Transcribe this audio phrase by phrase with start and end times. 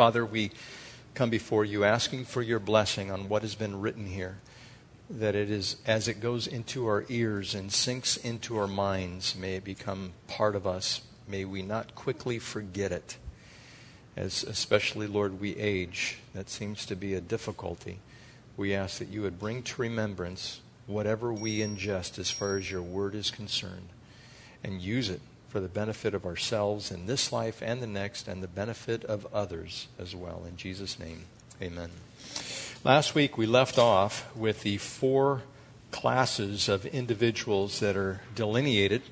[0.00, 0.50] Father, we
[1.12, 4.38] come before you asking for your blessing on what has been written here.
[5.10, 9.56] That it is, as it goes into our ears and sinks into our minds, may
[9.56, 11.02] it become part of us.
[11.28, 13.18] May we not quickly forget it.
[14.16, 17.98] As especially, Lord, we age, that seems to be a difficulty.
[18.56, 22.80] We ask that you would bring to remembrance whatever we ingest as far as your
[22.80, 23.90] word is concerned
[24.64, 25.20] and use it
[25.50, 29.26] for the benefit of ourselves in this life and the next and the benefit of
[29.34, 30.44] others as well.
[30.46, 31.24] In Jesus' name,
[31.60, 31.90] amen.
[32.84, 35.42] Last week we left off with the four
[35.90, 39.02] classes of individuals that are delineated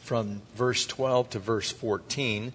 [0.00, 2.54] from verse 12 to verse 14.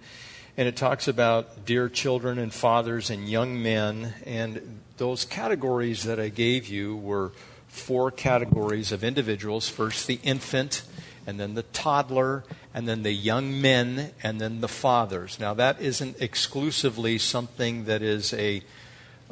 [0.58, 4.16] And it talks about dear children and fathers and young men.
[4.26, 7.34] And those categories that I gave you were
[7.68, 10.82] four categories of individuals first, the infant,
[11.28, 12.44] and then the toddler,
[12.74, 15.40] and then the young men, and then the fathers.
[15.40, 18.62] Now, that isn't exclusively something that is a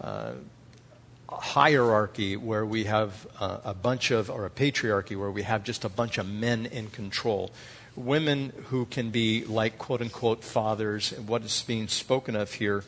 [0.01, 0.31] uh,
[1.29, 5.89] hierarchy where we have a bunch of, or a patriarchy where we have just a
[5.89, 7.51] bunch of men in control.
[7.95, 12.83] Women who can be like quote unquote fathers, and what is being spoken of here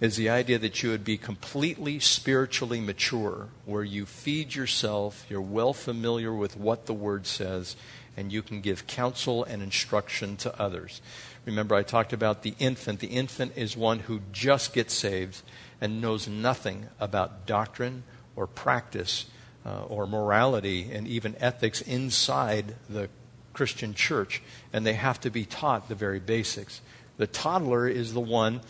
[0.00, 5.40] is the idea that you would be completely spiritually mature, where you feed yourself, you're
[5.40, 7.76] well familiar with what the Word says,
[8.20, 11.00] and you can give counsel and instruction to others.
[11.46, 13.00] Remember, I talked about the infant.
[13.00, 15.42] The infant is one who just gets saved
[15.80, 18.04] and knows nothing about doctrine
[18.36, 19.24] or practice
[19.64, 23.08] uh, or morality and even ethics inside the
[23.54, 26.82] Christian church, and they have to be taught the very basics.
[27.16, 28.60] The toddler is the one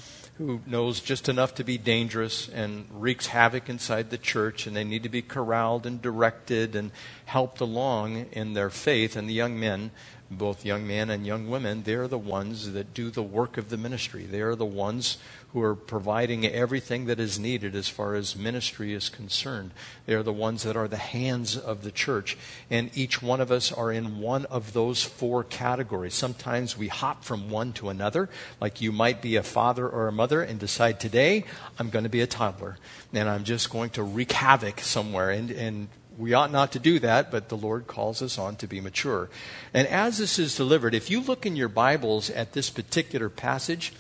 [0.41, 4.85] who knows just enough to be dangerous and wreaks havoc inside the church, and they
[4.85, 6.91] need to be corralled and directed and
[7.27, 9.17] helped along in their faith.
[9.17, 9.91] And the young men,
[10.31, 13.77] both young men and young women, they're the ones that do the work of the
[13.77, 14.25] ministry.
[14.25, 15.19] They are the ones
[15.53, 19.73] who are providing everything that is needed as far as ministry is concerned.
[20.07, 22.39] They are the ones that are the hands of the church.
[22.71, 26.15] And each one of us are in one of those four categories.
[26.15, 28.29] Sometimes we hop from one to another,
[28.61, 31.45] like you might be a father or a mother and decide today
[31.79, 32.77] I'm going to be a toddler
[33.13, 35.31] and I'm just going to wreak havoc somewhere.
[35.31, 35.89] And, and
[36.21, 39.31] we ought not to do that, but the Lord calls us on to be mature.
[39.73, 43.95] And as this is delivered, if you look in your Bibles at this particular passage,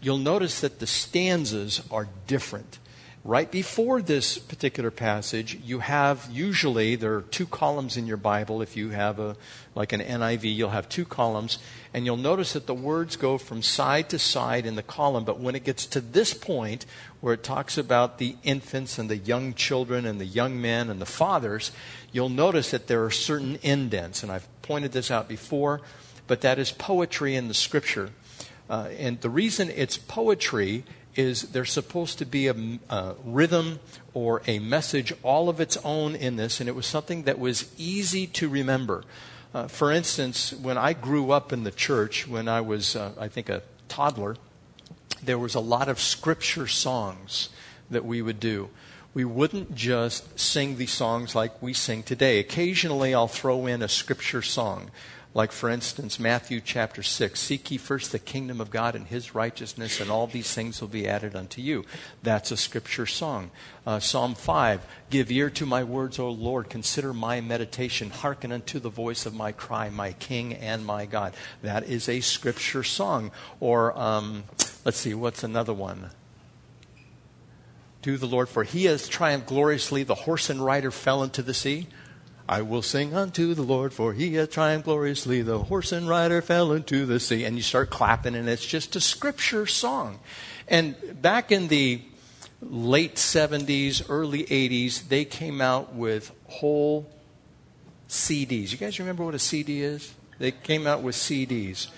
[0.00, 2.78] you'll notice that the stanzas are different.
[3.26, 8.60] Right before this particular passage, you have usually, there are two columns in your Bible.
[8.60, 9.34] If you have a,
[9.74, 11.58] like an NIV, you'll have two columns.
[11.94, 15.24] And you'll notice that the words go from side to side in the column.
[15.24, 16.84] But when it gets to this point,
[17.22, 21.00] where it talks about the infants and the young children and the young men and
[21.00, 21.72] the fathers,
[22.12, 24.22] you'll notice that there are certain indents.
[24.22, 25.80] And I've pointed this out before,
[26.26, 28.10] but that is poetry in the scripture.
[28.68, 30.84] Uh, and the reason it's poetry
[31.16, 32.54] is there's supposed to be a,
[32.90, 33.80] a, rhythm
[34.12, 37.72] or a message all of its own in this, and it was something that was
[37.78, 39.04] easy to remember.
[39.54, 43.28] Uh, for instance, when I grew up in the church, when I was, uh, I
[43.28, 44.36] think, a toddler,
[45.22, 47.50] there was a lot of scripture songs
[47.90, 48.70] that we would do.
[49.14, 52.40] We wouldn't just sing these songs like we sing today.
[52.40, 54.90] Occasionally, I'll throw in a scripture song.
[55.34, 59.34] Like, for instance, Matthew chapter 6 Seek ye first the kingdom of God and his
[59.34, 61.84] righteousness, and all these things will be added unto you.
[62.22, 63.50] That's a scripture song.
[63.84, 66.70] Uh, Psalm 5 Give ear to my words, O Lord.
[66.70, 68.10] Consider my meditation.
[68.10, 71.34] Hearken unto the voice of my cry, my King and my God.
[71.62, 73.32] That is a scripture song.
[73.58, 74.44] Or, um,
[74.84, 76.10] let's see, what's another one?
[78.02, 80.04] Do the Lord, for he has triumphed gloriously.
[80.04, 81.88] The horse and rider fell into the sea.
[82.48, 85.40] I will sing unto the Lord, for he hath triumphed gloriously.
[85.40, 87.44] The horse and rider fell into the sea.
[87.44, 90.18] And you start clapping, and it's just a scripture song.
[90.68, 92.02] And back in the
[92.60, 97.10] late 70s, early 80s, they came out with whole
[98.08, 98.72] CDs.
[98.72, 100.14] You guys remember what a CD is?
[100.38, 101.88] They came out with CDs.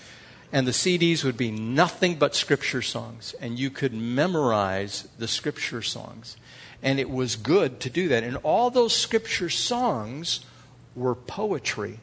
[0.53, 3.35] And the CDs would be nothing but scripture songs.
[3.41, 6.37] And you could memorize the scripture songs.
[6.87, 8.23] And it was good to do that.
[8.23, 10.45] And all those scripture songs
[10.95, 11.99] were poetry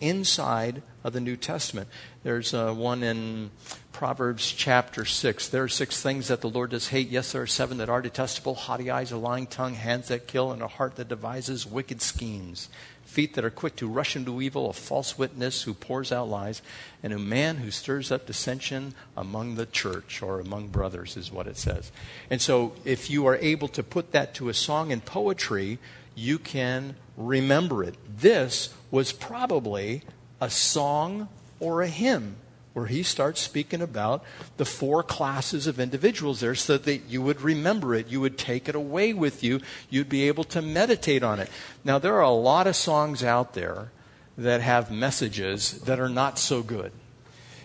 [0.00, 1.88] inside of the New Testament.
[2.22, 3.50] There's uh, one in
[3.90, 5.48] Proverbs chapter 6.
[5.48, 7.08] There are six things that the Lord does hate.
[7.08, 10.52] Yes, there are seven that are detestable haughty eyes, a lying tongue, hands that kill,
[10.52, 12.68] and a heart that devises wicked schemes
[13.14, 16.60] feet that are quick to rush into evil, a false witness who pours out lies,
[17.00, 21.46] and a man who stirs up dissension among the church or among brothers, is what
[21.46, 21.92] it says.
[22.28, 25.78] And so, if you are able to put that to a song in poetry,
[26.16, 27.94] you can remember it.
[28.18, 30.02] This was probably
[30.40, 31.28] a song
[31.60, 32.36] or a hymn
[32.74, 34.22] where he starts speaking about
[34.56, 38.08] the four classes of individuals there so that you would remember it.
[38.08, 39.60] You would take it away with you.
[39.88, 41.48] You'd be able to meditate on it.
[41.84, 43.90] Now, there are a lot of songs out there
[44.36, 46.92] that have messages that are not so good.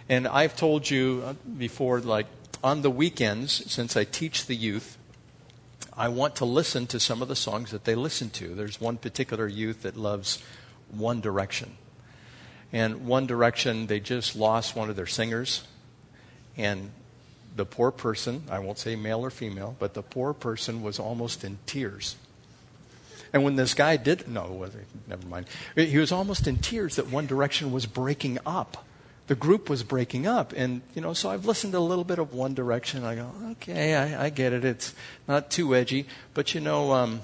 [0.08, 2.28] And I've told you uh, before, like
[2.64, 4.98] on the weekends, since I teach the youth,
[5.98, 8.56] I want to listen to some of the songs that they listen to.
[8.56, 10.42] There's one particular youth that loves
[10.92, 11.78] One Direction.
[12.72, 15.64] And One Direction, they just lost one of their singers.
[16.58, 16.92] And
[17.56, 21.44] the poor person, I won't say male or female, but the poor person was almost
[21.44, 22.16] in tears.
[23.34, 24.68] And when this guy did, no,
[25.08, 25.48] never mind.
[25.76, 28.86] He was almost in tears that One Direction was breaking up.
[29.28, 30.54] The group was breaking up.
[30.56, 33.04] And, you know, so I've listened to a little bit of One Direction.
[33.04, 34.66] I go, okay, I, I get it.
[34.66, 34.96] It's
[35.28, 36.08] not too edgy.
[36.34, 37.22] But, you know, um,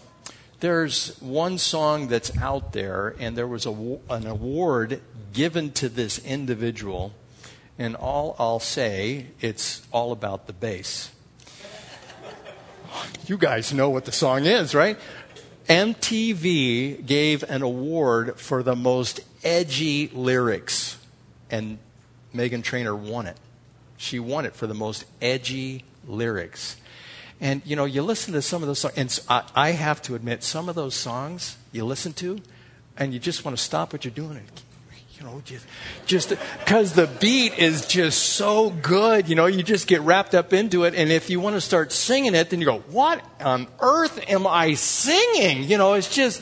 [0.60, 3.72] there's one song that's out there, and there was a,
[4.10, 5.02] an award
[5.34, 7.14] given to this individual.
[7.78, 11.12] And all I'll say, it's all about the bass.
[13.28, 14.98] You guys know what the song is, right?
[15.68, 20.98] MTV gave an award for the most edgy lyrics,
[21.50, 21.78] and
[22.34, 23.36] Meghan Trainor won it.
[23.98, 26.78] She won it for the most edgy lyrics.
[27.42, 28.96] And you know, you listen to some of those songs,
[29.28, 32.40] and I, have to admit, some of those songs you listen to,
[32.98, 34.48] and you just want to stop what you're doing and
[35.20, 35.42] you know,
[36.06, 40.52] just because the beat is just so good, you know, you just get wrapped up
[40.52, 40.94] into it.
[40.94, 44.46] And if you want to start singing it, then you go, what on earth am
[44.46, 45.64] I singing?
[45.64, 46.42] You know, it's just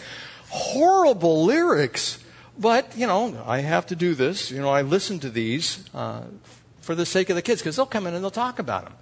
[0.50, 2.18] horrible lyrics.
[2.57, 4.50] But, you know, I have to do this.
[4.50, 6.24] You know, I listen to these uh,
[6.81, 8.94] for the sake of the kids because they'll come in and they'll talk about them.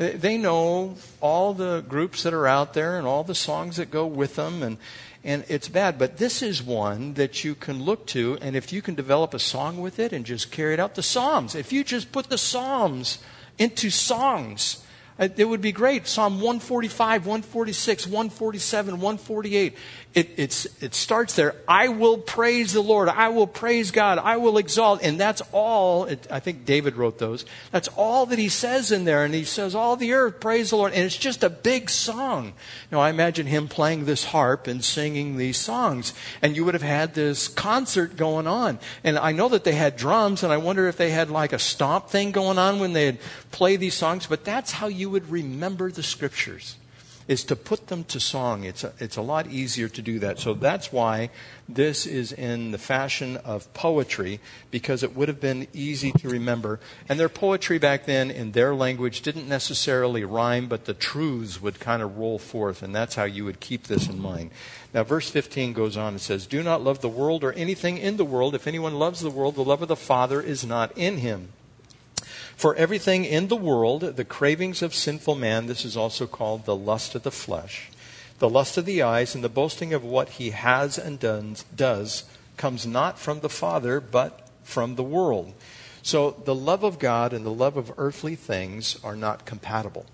[0.00, 4.06] They know all the groups that are out there and all the songs that go
[4.06, 4.62] with them.
[4.62, 4.78] And,
[5.22, 5.98] and it's bad.
[5.98, 9.38] But this is one that you can look to, and if you can develop a
[9.38, 11.54] song with it and just carry it out, the Psalms.
[11.54, 13.18] If you just put the Psalms
[13.58, 14.82] into songs,
[15.18, 16.06] it would be great.
[16.06, 19.76] Psalm 145, 146, 147, 148.
[20.12, 21.54] It, it's, it starts there.
[21.68, 23.08] I will praise the Lord.
[23.08, 24.18] I will praise God.
[24.18, 25.04] I will exalt.
[25.04, 26.06] And that's all.
[26.06, 27.44] It, I think David wrote those.
[27.70, 29.24] That's all that he says in there.
[29.24, 30.94] And he says, All the earth, praise the Lord.
[30.94, 32.54] And it's just a big song.
[32.90, 36.12] Now, I imagine him playing this harp and singing these songs.
[36.42, 38.80] And you would have had this concert going on.
[39.04, 41.58] And I know that they had drums, and I wonder if they had like a
[41.60, 43.20] stomp thing going on when they'd
[43.52, 44.26] play these songs.
[44.26, 46.74] But that's how you would remember the scriptures
[47.30, 48.64] is to put them to song.
[48.64, 50.40] It's a, it's a lot easier to do that.
[50.40, 51.30] So that's why
[51.68, 54.40] this is in the fashion of poetry,
[54.72, 56.80] because it would have been easy to remember.
[57.08, 61.78] And their poetry back then, in their language, didn't necessarily rhyme, but the truths would
[61.78, 64.50] kind of roll forth, and that's how you would keep this in mind.
[64.92, 68.16] Now, verse 15 goes on and says, Do not love the world or anything in
[68.16, 68.56] the world.
[68.56, 71.50] If anyone loves the world, the love of the Father is not in him.
[72.60, 76.76] For everything in the world, the cravings of sinful man, this is also called the
[76.76, 77.88] lust of the flesh,
[78.38, 82.24] the lust of the eyes, and the boasting of what he has and does,
[82.58, 85.54] comes not from the Father, but from the world.
[86.02, 90.04] So the love of God and the love of earthly things are not compatible.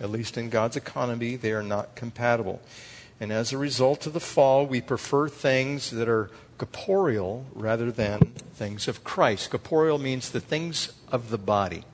[0.00, 2.62] At least in God's economy, they are not compatible.
[3.18, 8.20] And as a result of the fall, we prefer things that are corporeal rather than
[8.54, 9.50] things of Christ.
[9.50, 11.84] Corporeal means the things of the body.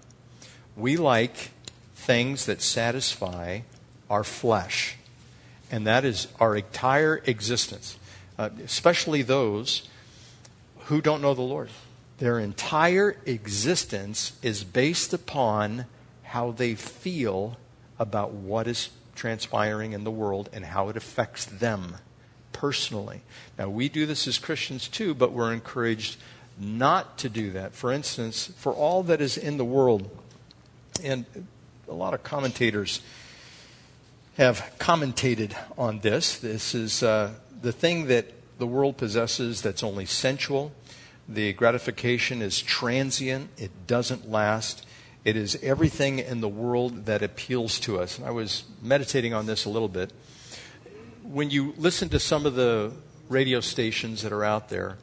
[0.76, 1.50] We like
[1.94, 3.60] things that satisfy
[4.08, 4.96] our flesh,
[5.70, 7.98] and that is our entire existence,
[8.38, 9.88] uh, especially those
[10.86, 11.70] who don't know the Lord.
[12.18, 15.86] Their entire existence is based upon
[16.22, 17.56] how they feel
[17.98, 21.96] about what is transpiring in the world and how it affects them
[22.52, 23.22] personally.
[23.58, 26.16] Now, we do this as Christians too, but we're encouraged
[26.58, 27.74] not to do that.
[27.74, 30.10] For instance, for all that is in the world,
[31.02, 31.26] and
[31.88, 33.00] a lot of commentators
[34.36, 36.38] have commentated on this.
[36.38, 38.26] This is uh, the thing that
[38.58, 40.72] the world possesses that's only sensual.
[41.28, 44.86] The gratification is transient, it doesn't last.
[45.24, 48.16] It is everything in the world that appeals to us.
[48.16, 50.12] And I was meditating on this a little bit
[51.26, 52.92] when you listen to some of the
[53.28, 54.96] radio stations that are out there,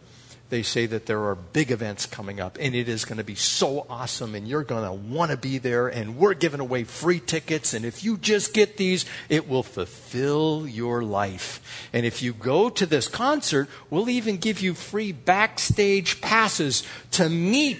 [0.49, 3.35] they say that there are big events coming up and it is going to be
[3.35, 7.19] so awesome and you're going to want to be there and we're giving away free
[7.19, 11.87] tickets and if you just get these it will fulfill your life.
[11.91, 17.29] And if you go to this concert we'll even give you free backstage passes to
[17.29, 17.79] meet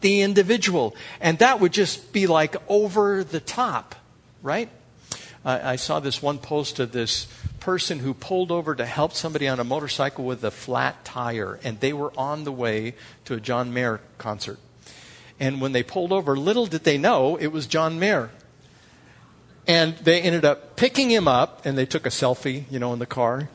[0.00, 3.94] the individual and that would just be like over the top
[4.44, 4.68] right?
[5.44, 7.26] I, I saw this one post of this
[7.64, 11.80] person who pulled over to help somebody on a motorcycle with a flat tire, and
[11.80, 12.94] they were on the way
[13.24, 14.58] to a John Mayer concert.
[15.40, 18.28] And when they pulled over, little did they know it was John Mayer.
[19.66, 22.98] And they ended up picking him up, and they took a selfie, you know, in
[22.98, 23.48] the car.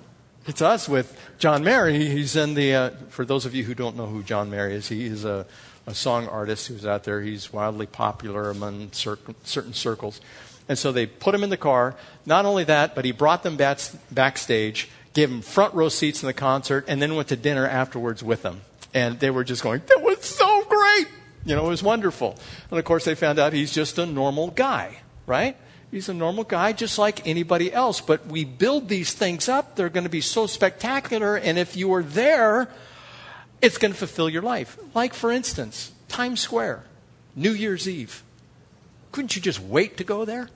[0.47, 1.87] It's us with John Mayer.
[1.89, 4.89] He's in the, uh, for those of you who don't know who John Mayer is,
[4.89, 5.45] he is a,
[5.85, 7.21] a song artist who's out there.
[7.21, 10.19] He's wildly popular among cir- certain circles.
[10.69, 11.95] And so they put him in the car.
[12.25, 13.79] Not only that, but he brought them back,
[14.11, 18.23] backstage, gave them front row seats in the concert, and then went to dinner afterwards
[18.23, 18.61] with them.
[18.93, 21.07] And they were just going, that was so great!
[21.45, 22.37] You know, it was wonderful.
[22.69, 25.57] And of course, they found out he's just a normal guy, right?
[25.89, 27.99] He's a normal guy just like anybody else.
[27.99, 29.75] But we build these things up.
[29.75, 31.35] They're going to be so spectacular.
[31.35, 32.69] And if you were there,
[33.61, 34.77] it's going to fulfill your life.
[34.93, 36.83] Like, for instance, Times Square,
[37.35, 38.23] New Year's Eve.
[39.11, 40.49] Couldn't you just wait to go there?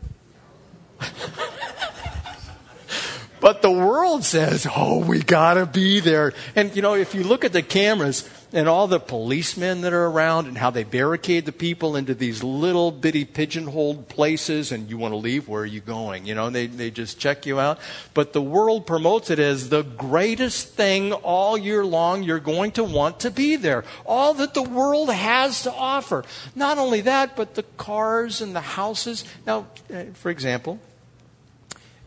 [3.39, 6.33] but the world says, oh, we got to be there.
[6.55, 10.05] And, you know, if you look at the cameras, and all the policemen that are
[10.05, 14.97] around and how they barricade the people into these little bitty pigeonholed places and you
[14.97, 16.27] want to leave where are you going?
[16.27, 17.79] You know they, they just check you out.
[18.13, 22.21] But the world promotes it as the greatest thing all year long.
[22.21, 23.83] You're going to want to be there.
[24.05, 26.23] All that the world has to offer.
[26.55, 29.25] Not only that but the cars and the houses.
[29.47, 30.79] Now uh, for example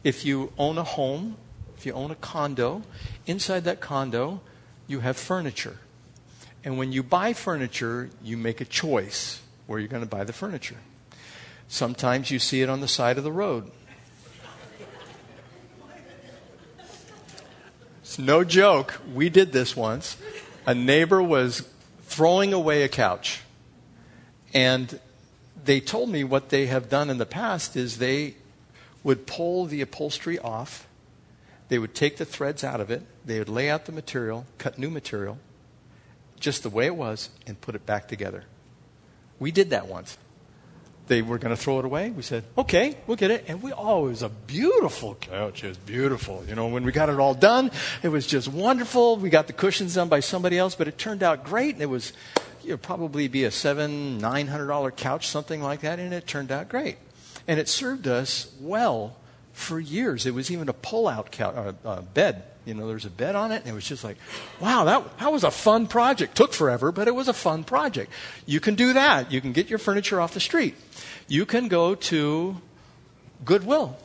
[0.05, 1.37] if you own a home
[1.77, 2.83] if you own a condo
[3.27, 4.41] inside that condo
[4.87, 5.79] you have furniture
[6.67, 10.33] and when you buy furniture, you make a choice where you're going to buy the
[10.33, 10.79] furniture.
[11.69, 13.71] Sometimes you see it on the side of the road.
[18.01, 19.01] It's no joke.
[19.15, 20.17] We did this once.
[20.67, 21.69] A neighbor was
[22.03, 23.43] throwing away a couch.
[24.53, 24.99] And
[25.65, 28.35] they told me what they have done in the past is they
[29.05, 30.89] would pull the upholstery off.
[31.69, 33.03] They would take the threads out of it.
[33.25, 35.39] They would lay out the material, cut new material,
[36.39, 38.45] just the way it was and put it back together.
[39.39, 40.17] We did that once.
[41.09, 42.11] They were going to throw it away.
[42.11, 43.45] We said, okay, we'll get it.
[43.47, 45.63] And we, oh, it was a beautiful couch.
[45.63, 46.45] It was beautiful.
[46.49, 47.71] You know, when we got it all done,
[48.03, 49.17] it was just wonderful.
[49.17, 51.75] We got the cushions done by somebody else, but it turned out great.
[51.75, 52.13] And it was,
[52.65, 56.01] it would probably be a seven, nine hundred dollar couch, something like that.
[56.01, 56.97] And it turned out great.
[57.47, 59.17] And it served us well
[59.53, 60.27] for years.
[60.27, 63.53] It was even a pull out uh, uh, bed you know, there's a bed on
[63.53, 64.17] it, and it was just like,
[64.61, 66.37] wow, that, that was a fun project.
[66.37, 68.13] Took forever, but it was a fun project.
[68.45, 69.31] You can do that.
[69.31, 70.75] You can get your furniture off the street.
[71.29, 72.61] You can go to
[73.45, 73.97] Goodwill.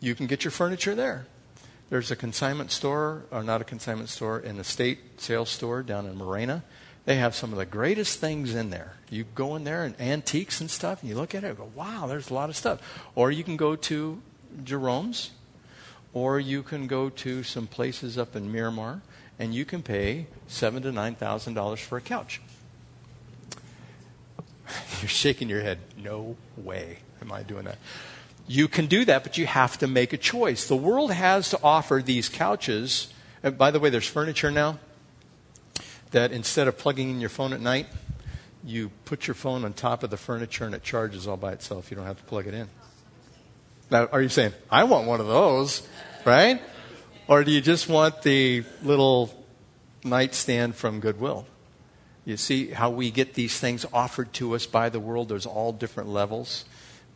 [0.00, 1.26] You can get your furniture there.
[1.90, 6.16] There's a consignment store, or not a consignment store, an estate sales store down in
[6.16, 6.62] Marina.
[7.06, 8.94] They have some of the greatest things in there.
[9.10, 11.70] You go in there and antiques and stuff, and you look at it and go,
[11.74, 12.80] wow, there's a lot of stuff.
[13.14, 14.22] Or you can go to
[14.62, 15.32] Jerome's
[16.14, 19.02] or you can go to some places up in Miramar
[19.38, 22.40] and you can pay seven to nine thousand dollars for a couch.
[25.00, 25.78] You're shaking your head.
[25.98, 27.78] No way am I doing that.
[28.46, 30.68] You can do that, but you have to make a choice.
[30.68, 33.12] The world has to offer these couches.
[33.42, 34.78] And by the way, there's furniture now
[36.10, 37.86] that instead of plugging in your phone at night,
[38.62, 41.90] you put your phone on top of the furniture and it charges all by itself.
[41.90, 42.68] You don't have to plug it in.
[43.90, 45.86] Now, are you saying, I want one of those,
[46.24, 46.60] right?
[47.28, 49.44] Or do you just want the little
[50.02, 51.46] nightstand from Goodwill?
[52.24, 55.28] You see how we get these things offered to us by the world?
[55.28, 56.64] There's all different levels.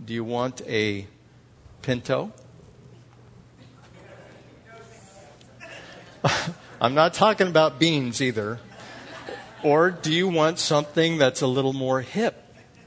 [0.04, 1.06] Do you want a
[1.82, 2.32] Pinto?
[6.80, 8.60] I'm not talking about beans either.
[9.62, 12.44] Or do you want something that's a little more hip?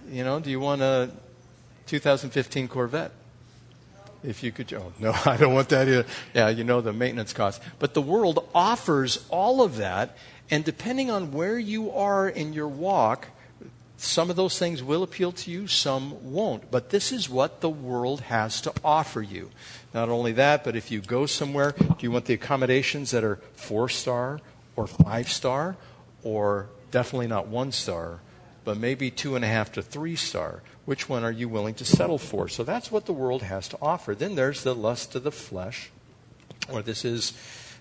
[0.10, 1.12] You know, do you want a
[1.88, 3.12] 2015 Corvette?
[4.24, 6.06] If you could, oh, no, I don't want that either.
[6.34, 7.63] Yeah, you know the maintenance costs.
[7.80, 10.18] But the world offers all of that,
[10.50, 13.28] and depending on where you are in your walk,
[13.98, 16.72] some of those things will appeal to you, some won't.
[16.72, 19.51] But this is what the world has to offer you.
[19.94, 23.36] Not only that, but if you go somewhere, do you want the accommodations that are
[23.54, 24.40] four star
[24.75, 25.78] or five star,
[26.24, 28.20] or definitely not one star,
[28.63, 30.62] but maybe two and a half to three star?
[30.86, 32.48] Which one are you willing to settle for?
[32.48, 34.15] So that's what the world has to offer.
[34.15, 35.91] Then there's the lust of the flesh,
[36.72, 37.34] or this is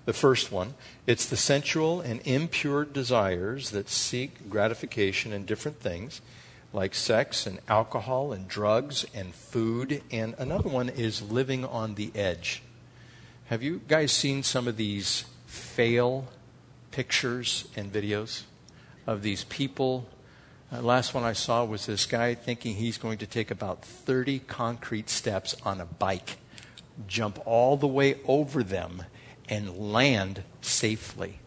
[0.05, 0.75] the first one.
[1.07, 6.21] It's the sensual and impure desires that seek gratification in different things,
[6.73, 10.03] like sex and alcohol and drugs and food.
[10.11, 12.63] And another one is living on the edge.
[13.47, 16.29] Have you guys seen some of these fail
[16.91, 18.43] pictures and videos
[19.07, 20.09] of these people
[20.73, 24.41] uh, last one I saw was this guy thinking he's going to take about 30
[24.41, 26.39] concrete steps on a bike,
[27.07, 29.05] jump all the way over them,
[29.49, 31.41] and land safely.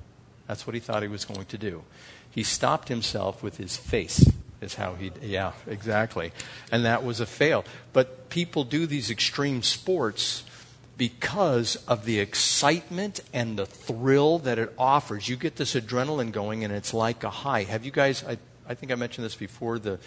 [0.47, 1.83] That's what he thought he was going to do.
[2.29, 4.29] He stopped himself with his face
[4.63, 6.31] is how he, yeah, exactly.
[6.71, 7.63] And that was a fail.
[7.91, 10.43] But people do these extreme sports
[10.97, 15.27] because of the excitement and the thrill that it offers.
[15.27, 17.63] You get this adrenaline going, and it's like a high.
[17.63, 19.99] Have you guys, I, I think I mentioned this before, the,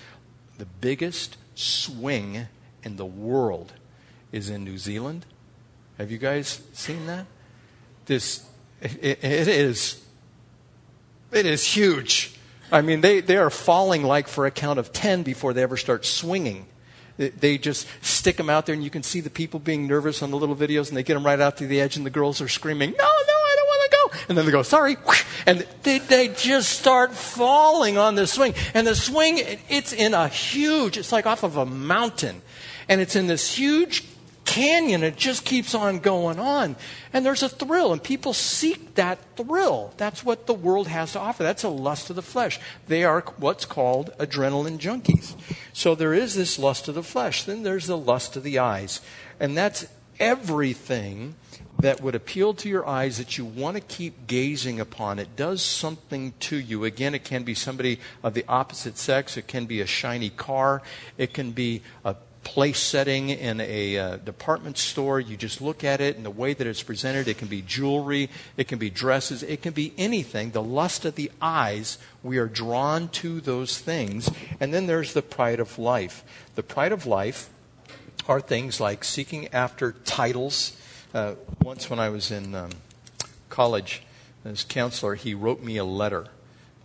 [0.59, 2.47] the biggest swing
[2.83, 3.73] in the world
[4.33, 5.27] is in New Zealand.
[5.99, 7.27] Have you guys seen that?
[8.07, 8.47] This,
[8.81, 10.05] it, it is,
[11.33, 12.35] it is huge.
[12.71, 15.77] I mean, they, they are falling like for a count of 10 before they ever
[15.77, 16.67] start swinging.
[17.17, 20.31] They just stick them out there, and you can see the people being nervous on
[20.31, 22.43] the little videos, and they get them right out to the edge, and the girls
[22.43, 24.16] are screaming, No, no, I don't want to go.
[24.29, 24.97] And then they go, Sorry.
[25.47, 28.55] And they, they just start falling on the swing.
[28.75, 32.43] And the swing, it's in a huge, it's like off of a mountain.
[32.89, 34.05] And it's in this huge
[34.47, 35.03] canyon.
[35.03, 36.77] It just keeps on going on.
[37.13, 39.93] And there's a thrill, and people seek that thrill.
[39.99, 41.43] That's what the world has to offer.
[41.43, 42.59] That's a lust of the flesh.
[42.87, 45.35] They are what's called adrenaline junkies.
[45.73, 47.45] So there is this lust of the flesh.
[47.45, 49.01] Then there's the lust of the eyes.
[49.39, 49.87] And that's
[50.19, 51.35] everything
[51.79, 55.19] that would appeal to your eyes that you want to keep gazing upon.
[55.19, 56.85] It does something to you.
[56.85, 59.37] Again, it can be somebody of the opposite sex.
[59.37, 60.83] It can be a shiny car.
[61.19, 62.17] It can be a
[62.47, 65.19] place setting in a uh, department store.
[65.19, 67.27] You just look at it and the way that it's presented.
[67.27, 70.53] It can be jewelry, it can be dresses, it can be anything.
[70.53, 74.31] The lust of the eyes, we are drawn to those things.
[74.61, 76.23] And then there's the pride of life.
[76.55, 77.51] The pride of life
[78.29, 80.77] are things like seeking after titles.
[81.17, 82.69] Uh, once, when I was in um,
[83.49, 84.03] college
[84.45, 86.27] as counselor, he wrote me a letter.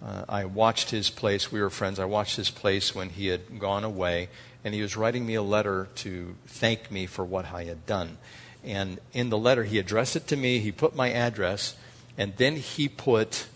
[0.02, 1.52] Uh, I watched his place.
[1.52, 2.00] We were friends.
[2.00, 4.30] I watched his place when he had gone away,
[4.64, 8.18] and he was writing me a letter to thank me for what I had done.
[8.64, 11.76] And in the letter, he addressed it to me, he put my address,
[12.18, 13.48] and then he put,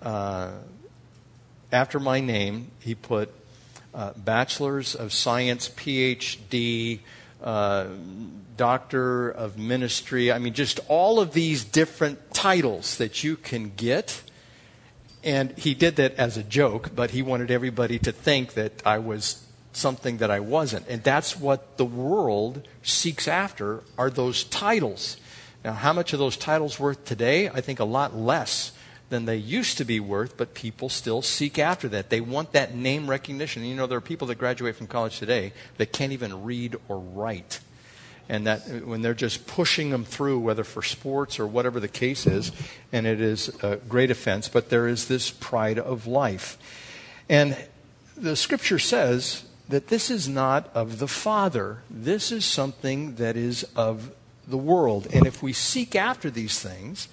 [0.00, 0.52] uh,
[1.72, 3.34] after my name, he put
[3.92, 7.00] uh, Bachelor's of Science, PhD,
[7.42, 7.86] uh,
[8.60, 10.30] Doctor of Ministry.
[10.30, 14.20] I mean, just all of these different titles that you can get.
[15.24, 18.98] And he did that as a joke, but he wanted everybody to think that I
[18.98, 20.86] was something that I wasn't.
[20.88, 25.16] And that's what the world seeks after are those titles.
[25.64, 27.48] Now, how much are those titles worth today?
[27.48, 28.72] I think a lot less
[29.08, 32.10] than they used to be worth, but people still seek after that.
[32.10, 33.64] They want that name recognition.
[33.64, 36.98] You know, there are people that graduate from college today that can't even read or
[36.98, 37.60] write.
[38.30, 42.28] And that when they're just pushing them through, whether for sports or whatever the case
[42.28, 42.52] is,
[42.92, 46.56] and it is a great offense, but there is this pride of life.
[47.28, 47.56] And
[48.16, 51.82] the scripture says that this is not of the Father.
[51.90, 54.12] This is something that is of
[54.46, 55.08] the world.
[55.12, 57.08] And if we seek after these things,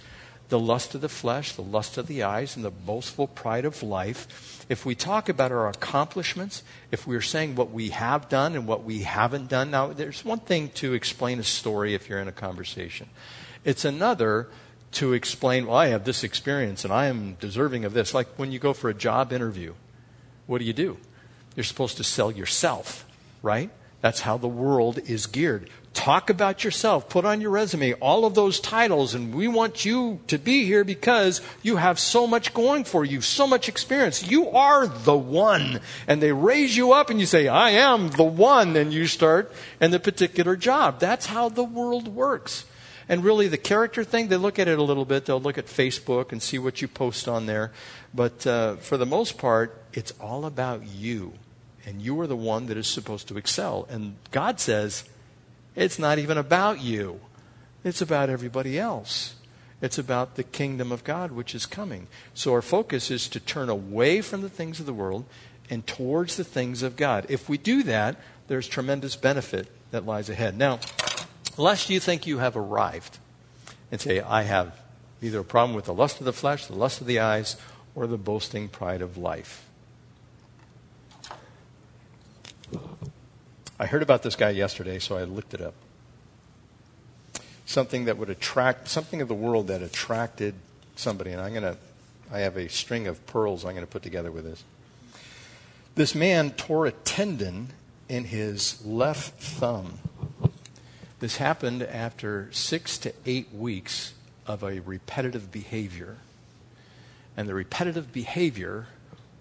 [0.50, 3.84] the lust of the flesh, the lust of the eyes, and the boastful pride of
[3.84, 8.68] life, if we talk about our accomplishments, if we're saying what we have done and
[8.68, 12.28] what we haven't done, now there's one thing to explain a story if you're in
[12.28, 13.10] a conversation.
[13.64, 14.48] It's another
[14.94, 18.14] to explain, well, I have this experience and I am deserving of this.
[18.14, 19.74] Like when you go for a job interview,
[20.46, 20.98] what do you do?
[21.56, 23.06] You're supposed to sell yourself,
[23.42, 23.70] right?
[24.02, 25.70] That's how the world is geared.
[25.98, 27.10] Talk about yourself.
[27.10, 30.84] Put on your resume all of those titles, and we want you to be here
[30.84, 34.30] because you have so much going for you, so much experience.
[34.30, 35.80] You are the one.
[36.06, 39.52] And they raise you up, and you say, I am the one, and you start
[39.82, 41.00] in the particular job.
[41.00, 42.66] That's how the world works.
[43.10, 45.26] And really, the character thing, they look at it a little bit.
[45.26, 47.72] They'll look at Facebook and see what you post on there.
[48.14, 51.34] But uh, for the most part, it's all about you
[51.88, 53.88] and you are the one that is supposed to excel.
[53.90, 55.06] And God says,
[55.78, 57.22] it's not even about you,
[57.86, 59.36] it's about everybody else.
[59.80, 62.08] It's about the kingdom of God which is coming.
[62.34, 65.26] So our focus is to turn away from the things of the world
[65.70, 67.28] and towards the things of God.
[67.30, 68.16] If we do that,
[68.48, 70.58] there's tremendous benefit that lies ahead.
[70.58, 70.80] Now,
[71.58, 73.20] lest you think you have arrived
[73.92, 74.76] and say, I have
[75.22, 77.56] either a problem with the lust of the flesh, the lust of the eyes,
[77.94, 79.67] or the boasting pride of life.
[83.80, 85.76] I heard about this guy yesterday, so I looked it up.
[87.66, 90.56] Something that would attract, something of the world that attracted
[90.96, 91.78] somebody, and I'm going to,
[92.32, 94.64] I have a string of pearls I'm going to put together with this.
[95.94, 97.70] This man tore a tendon
[98.10, 100.00] in his left thumb.
[101.20, 104.14] This happened after six to eight weeks
[104.48, 106.18] of a repetitive behavior.
[107.36, 108.88] And the repetitive behavior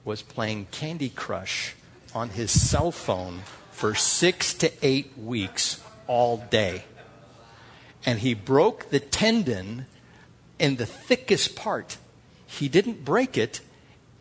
[0.05, 1.75] was playing Candy Crush
[2.15, 3.43] on his cell phone
[3.77, 6.83] for six to eight weeks all day.
[8.07, 9.85] And he broke the tendon
[10.59, 11.99] in the thickest part.
[12.47, 13.61] He didn't break it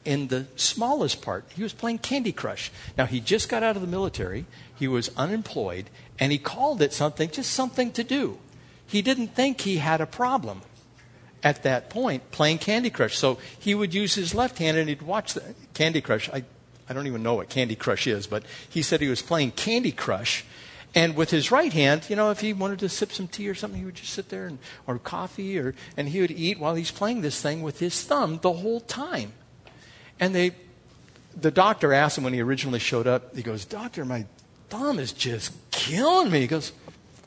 [0.04, 1.46] in the smallest part.
[1.56, 2.70] He was playing Candy Crush.
[2.98, 5.90] Now, he just got out of the military, he was unemployed,
[6.20, 8.38] and he called it something, just something to do.
[8.86, 10.64] He didn't think he had a problem
[11.42, 13.18] at that point playing Candy Crush.
[13.18, 16.30] So he would use his left hand and he'd watch the Candy Crush.
[16.30, 16.44] I,
[16.88, 19.92] I don't even know what Candy Crush is, but he said he was playing Candy
[19.92, 20.46] Crush.
[20.94, 23.56] And with his right hand, you know, if he wanted to sip some tea or
[23.56, 26.76] something, he would just sit there and, or coffee, or, and he would eat while
[26.76, 29.34] he's playing this thing with his thumb the whole time.
[30.22, 30.52] And they,
[31.36, 34.26] the doctor asked him when he originally showed up, he goes, Doctor, my
[34.70, 36.40] thumb is just killing me.
[36.42, 36.72] He goes,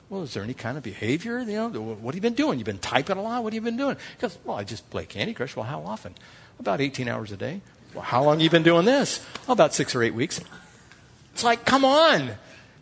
[0.09, 1.41] Well, is there any kind of behavior?
[1.41, 2.59] You know, what have you been doing?
[2.59, 3.43] You've been typing a lot?
[3.43, 3.97] What have you been doing?
[3.97, 5.55] He goes, Well, I just play Candy Crush.
[5.55, 6.15] Well, how often?
[6.59, 7.61] About 18 hours a day.
[7.95, 9.25] Well, how long have you been doing this?
[9.47, 10.41] Well, about six or eight weeks.
[11.33, 12.33] It's like, come on.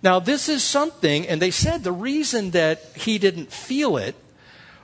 [0.02, 4.14] Now, this is something, and they said the reason that he didn't feel it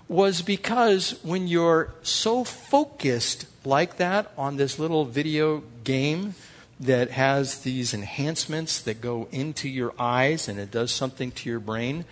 [0.08, 6.35] was because when you're so focused like that on this little video game
[6.80, 11.61] that has these enhancements that go into your eyes and it does something to your
[11.61, 12.04] brain,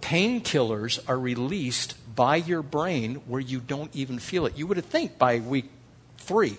[0.00, 4.56] painkillers are released by your brain where you don't even feel it.
[4.56, 5.68] You would have think by week
[6.18, 6.56] three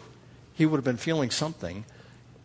[0.55, 1.85] he would have been feeling something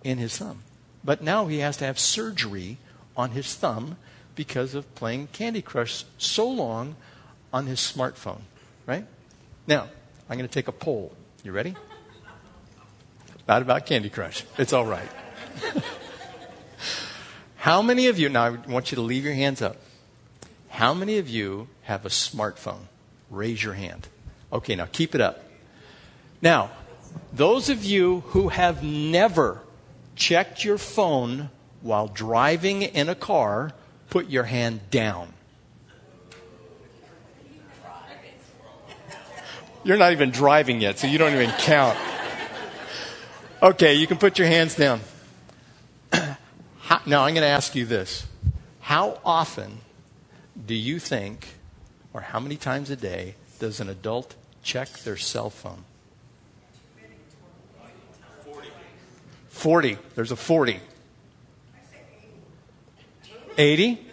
[0.05, 0.63] in his thumb.
[1.03, 2.77] But now he has to have surgery
[3.17, 3.97] on his thumb
[4.35, 6.97] because of playing Candy Crush so long
[7.53, 8.43] on his smartphone,
[8.85, 9.07] right?
[9.67, 9.89] Now,
[10.29, 11.15] I'm going to take a poll.
[11.43, 11.77] You ready?
[13.49, 14.45] Not about Candy Crush.
[14.59, 15.09] It's all right.
[17.57, 19.77] How many of you, now I want you to leave your hands up.
[20.69, 22.83] How many of you have a smartphone?
[23.29, 24.09] Raise your hand.
[24.53, 25.45] Okay, now keep it up.
[26.41, 26.71] Now,
[27.33, 29.61] those of you who have never
[30.17, 33.73] checked your phone while driving in a car,
[34.11, 35.33] put your hand down.
[39.83, 41.97] You're not even driving yet, so you don't even count.
[43.63, 45.01] Okay, you can put your hands down.
[47.07, 48.27] Now, I'm going to ask you this.
[48.81, 49.79] How often
[50.67, 51.55] do you think,
[52.13, 55.85] or how many times a day, does an adult check their cell phone?
[59.61, 59.99] 40.
[60.15, 60.81] There's a 40.
[63.59, 64.07] 80?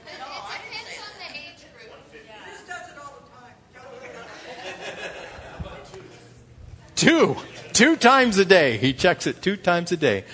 [6.95, 7.37] Two.
[7.71, 8.75] Two times a day.
[8.77, 10.25] He checks it two times a day.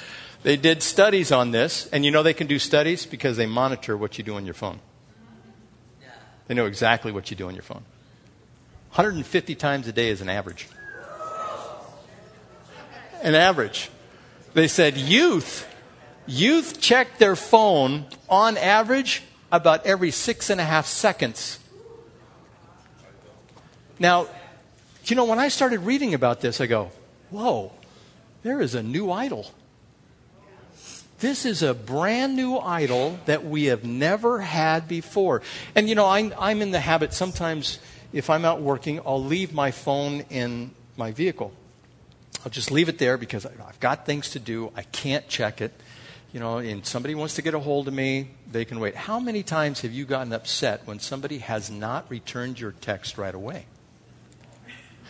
[0.41, 3.95] They did studies on this, and you know they can do studies because they monitor
[3.95, 4.79] what you do on your phone.
[6.47, 7.83] They know exactly what you do on your phone.
[8.93, 10.67] 150 times a day is an average.
[13.21, 13.91] An average.
[14.53, 15.67] They said youth,
[16.27, 21.59] youth check their phone on average about every six and a half seconds.
[23.99, 24.27] Now,
[25.05, 26.91] you know, when I started reading about this, I go,
[27.29, 27.71] whoa,
[28.43, 29.51] there is a new idol.
[31.19, 35.41] This is a brand new idol that we have never had before.
[35.73, 37.79] And, you know, I'm, I'm in the habit sometimes,
[38.11, 41.53] if I'm out working, I'll leave my phone in my vehicle.
[42.45, 44.71] I'll just leave it there because I've got things to do.
[44.75, 45.73] I can't check it.
[46.33, 48.95] You know, and somebody wants to get a hold of me, they can wait.
[48.95, 53.35] How many times have you gotten upset when somebody has not returned your text right
[53.35, 53.65] away?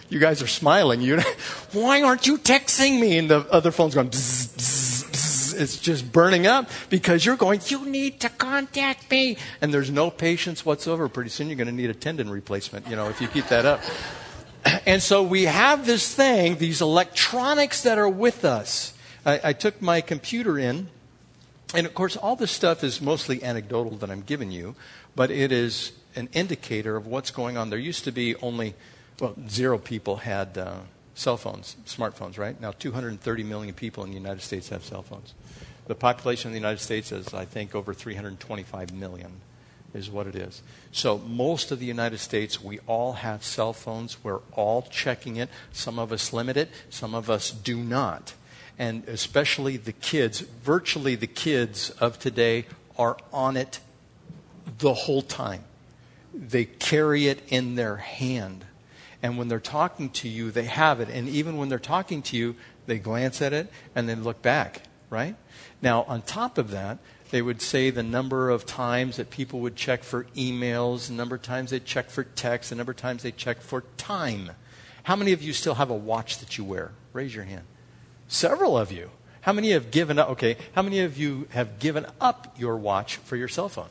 [0.10, 1.02] You guys are smiling.
[1.02, 1.22] You,
[1.72, 3.18] why aren't you texting me?
[3.18, 5.62] And the other phone's going, bzz, bzz, bzz.
[5.62, 9.38] it's just burning up because you're going, you need to contact me.
[9.62, 11.08] And there's no patience whatsoever.
[11.08, 13.66] Pretty soon you're going to need a tendon replacement, you know, if you keep that
[13.66, 13.82] up.
[14.86, 18.94] And so we have this thing, these electronics that are with us.
[19.26, 20.90] I, I took my computer in,
[21.74, 24.76] and of course, all this stuff is mostly anecdotal that I'm giving you,
[25.16, 27.70] but it is an indicator of what's going on.
[27.70, 28.76] There used to be only,
[29.20, 30.80] well, zero people had uh,
[31.16, 32.60] cell phones, smartphones, right?
[32.60, 35.34] Now, 230 million people in the United States have cell phones.
[35.88, 39.42] The population of the United States is, I think, over 325 million
[39.94, 40.62] is what it is.
[40.92, 44.24] So, most of the United States, we all have cell phones.
[44.24, 45.50] We're all checking it.
[45.72, 48.34] Some of us limit it, some of us do not.
[48.80, 52.66] And especially the kids, virtually the kids of today
[52.98, 53.80] are on it
[54.80, 55.64] the whole time.
[56.34, 58.66] They carry it in their hand.
[59.22, 61.10] And when they're talking to you, they have it.
[61.10, 62.56] And even when they're talking to you,
[62.88, 65.36] they glance at it and then look back, right?
[65.82, 66.98] Now, on top of that,
[67.34, 71.34] they would say the number of times that people would check for emails, the number
[71.34, 74.52] of times they check for text, the number of times they check for time.
[75.02, 76.92] How many of you still have a watch that you wear?
[77.12, 77.64] Raise your hand.
[78.28, 79.10] Several of you.
[79.42, 80.30] How many have given up?
[80.30, 83.90] Okay, how many of you have given up your watch for your cell phone?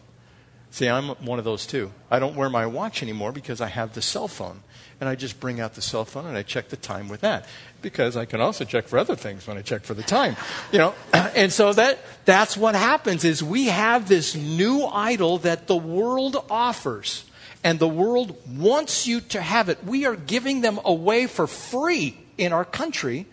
[0.72, 1.92] See, I'm one of those too.
[2.10, 4.62] I don't wear my watch anymore because I have the cell phone.
[5.00, 7.46] And I just bring out the cell phone and I check the time with that.
[7.82, 10.34] Because I can also check for other things when I check for the time.
[10.72, 15.66] You know, and so that that's what happens is we have this new idol that
[15.66, 17.26] the world offers.
[17.62, 19.84] And the world wants you to have it.
[19.84, 23.26] We are giving them away for free in our country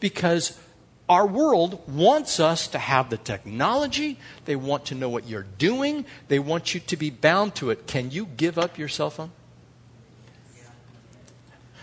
[0.00, 0.58] because
[1.10, 4.16] our world wants us to have the technology.
[4.44, 6.06] They want to know what you're doing.
[6.28, 7.88] They want you to be bound to it.
[7.88, 9.32] Can you give up your cell phone?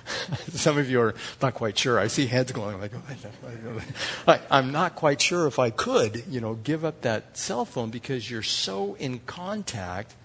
[0.47, 1.99] Some of you are not quite sure.
[1.99, 3.81] I see heads going like, oh,
[4.29, 7.89] I, I'm not quite sure if I could, you know, give up that cell phone
[7.89, 10.15] because you're so in contact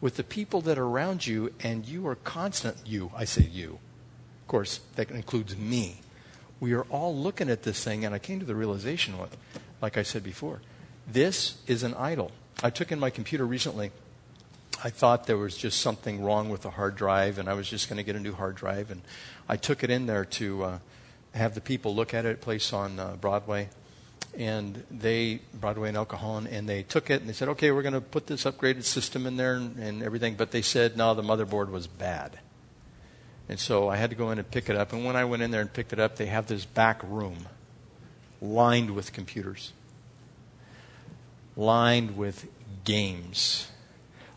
[0.00, 2.78] with the people that are around you and you are constant.
[2.86, 3.78] You, I say you.
[4.40, 6.00] Of course, that includes me
[6.60, 9.14] we are all looking at this thing, and I came to the realization,
[9.80, 10.60] like I said before,
[11.06, 12.32] this is an idol.
[12.62, 13.92] I took in my computer recently.
[14.82, 17.88] I thought there was just something wrong with the hard drive, and I was just
[17.88, 18.90] going to get a new hard drive.
[18.90, 19.02] And
[19.48, 20.78] I took it in there to uh,
[21.34, 23.68] have the people look at it, place on uh, Broadway,
[24.36, 27.82] and they Broadway and El Cajon, and they took it and they said, "Okay, we're
[27.82, 31.14] going to put this upgraded system in there and, and everything." But they said, "No,
[31.14, 32.38] the motherboard was bad."
[33.48, 34.92] And so I had to go in and pick it up.
[34.92, 37.48] And when I went in there and picked it up, they have this back room
[38.42, 39.72] lined with computers,
[41.56, 42.46] lined with
[42.84, 43.68] games,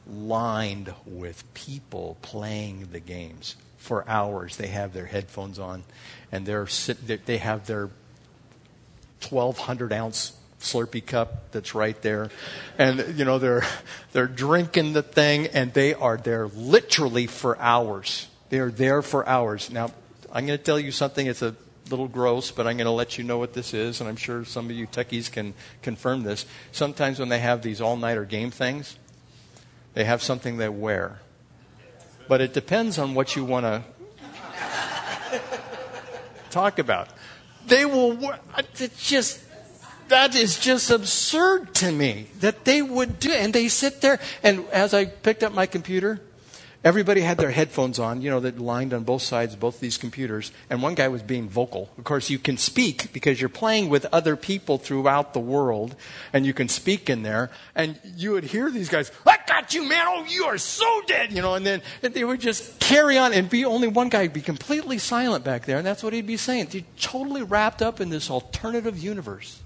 [0.07, 4.57] lined with people playing the games for hours.
[4.57, 5.83] They have their headphones on,
[6.31, 7.89] and they're sit, they have their
[9.27, 12.29] 1,200 ounce Slurpee cup that's right there.
[12.77, 13.65] And, you know, they're,
[14.13, 18.27] they're drinking the thing, and they are there literally for hours.
[18.51, 19.71] They are there for hours.
[19.71, 19.91] Now,
[20.29, 21.25] I'm going to tell you something.
[21.25, 21.55] It's a
[21.89, 24.43] little gross, but I'm going to let you know what this is, and I'm sure
[24.43, 26.45] some of you techies can confirm this.
[26.73, 28.97] Sometimes when they have these all nighter game things,
[29.93, 31.21] they have something they wear.
[32.27, 33.83] But it depends on what you want to
[36.49, 37.07] talk about.
[37.67, 39.39] They will, it's just,
[40.09, 44.65] that is just absurd to me that they would do and they sit there and
[44.73, 46.19] as i picked up my computer
[46.83, 49.97] Everybody had their headphones on, you know, that lined on both sides of both these
[49.97, 51.91] computers, and one guy was being vocal.
[51.95, 55.95] Of course, you can speak because you're playing with other people throughout the world,
[56.33, 59.87] and you can speak in there, and you would hear these guys, I got you,
[59.87, 63.31] man, oh, you are so dead, you know, and then they would just carry on,
[63.31, 66.25] and be only one guy would be completely silent back there, and that's what he'd
[66.25, 66.67] be saying.
[66.71, 69.61] He's totally wrapped up in this alternative universe.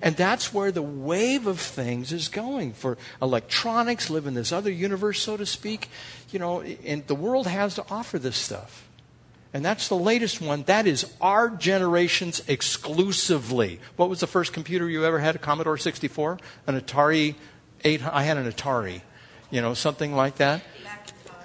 [0.00, 4.70] And that's where the wave of things is going for electronics, live in this other
[4.70, 5.88] universe, so to speak.
[6.30, 8.88] You know, and the world has to offer this stuff.
[9.52, 10.62] And that's the latest one.
[10.64, 13.80] That is our generation's exclusively.
[13.96, 15.36] What was the first computer you ever had?
[15.36, 16.38] A Commodore 64?
[16.66, 17.34] An Atari
[17.82, 18.06] 8?
[18.06, 19.00] I had an Atari.
[19.50, 20.62] You know, something like that.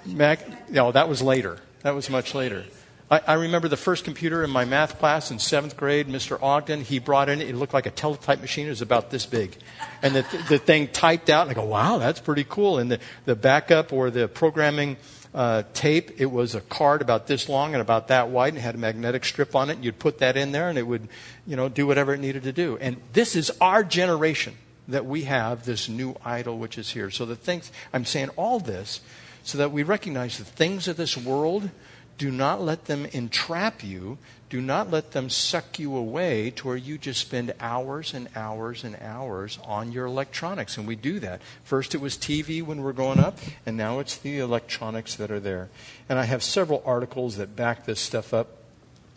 [0.04, 0.70] Mac.
[0.70, 1.58] No, that was later.
[1.82, 2.64] That was much later.
[3.10, 6.42] I, I, remember the first computer in my math class in seventh grade, Mr.
[6.42, 8.66] Ogden, he brought in, it looked like a teletype machine.
[8.66, 9.56] It was about this big.
[10.02, 12.78] And the, the thing typed out, and I go, wow, that's pretty cool.
[12.78, 14.96] And the, the backup or the programming
[15.34, 18.74] uh, tape, it was a card about this long and about that wide and had
[18.74, 19.74] a magnetic strip on it.
[19.74, 21.08] And you'd put that in there and it would,
[21.46, 22.78] you know, do whatever it needed to do.
[22.80, 24.54] And this is our generation
[24.88, 27.10] that we have this new idol which is here.
[27.10, 29.02] So the things, I'm saying all this
[29.42, 31.68] so that we recognize the things of this world–
[32.18, 34.18] do not let them entrap you.
[34.48, 38.84] Do not let them suck you away to where you just spend hours and hours
[38.84, 40.78] and hours on your electronics.
[40.78, 41.40] And we do that.
[41.64, 45.40] First it was TV when we're growing up, and now it's the electronics that are
[45.40, 45.70] there.
[46.08, 48.48] And I have several articles that back this stuff up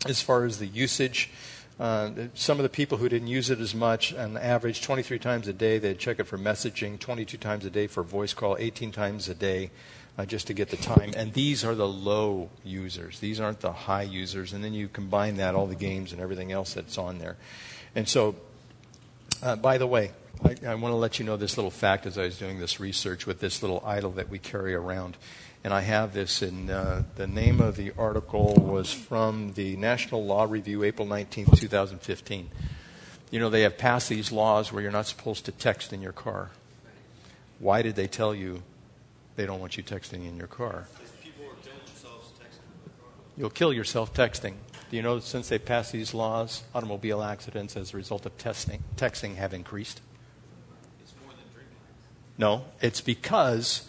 [0.06, 1.30] as far as the usage.
[1.78, 5.46] Uh, some of the people who didn't use it as much, on average 23 times
[5.46, 8.90] a day, they'd check it for messaging, 22 times a day for voice call, 18
[8.90, 9.70] times a day
[10.18, 11.12] uh, just to get the time.
[11.16, 13.20] And these are the low users.
[13.20, 14.52] These aren't the high users.
[14.52, 17.36] And then you combine that, all the games and everything else that's on there.
[17.94, 18.34] And so,
[19.42, 20.10] uh, by the way,
[20.42, 22.80] I, I want to let you know this little fact as I was doing this
[22.80, 25.16] research with this little idol that we carry around.
[25.62, 30.24] And I have this in uh, the name of the article was from the National
[30.24, 32.48] Law Review, April 19, 2015.
[33.30, 36.12] You know, they have passed these laws where you're not supposed to text in your
[36.12, 36.50] car.
[37.58, 38.62] Why did they tell you
[39.38, 40.88] they don't want you texting in your car.
[43.36, 44.54] You'll kill yourself texting.
[44.90, 48.36] Do you know that since they passed these laws, automobile accidents as a result of
[48.36, 50.00] testing, texting have increased?
[51.00, 51.76] It's more than drinking.
[52.36, 53.88] No, it's because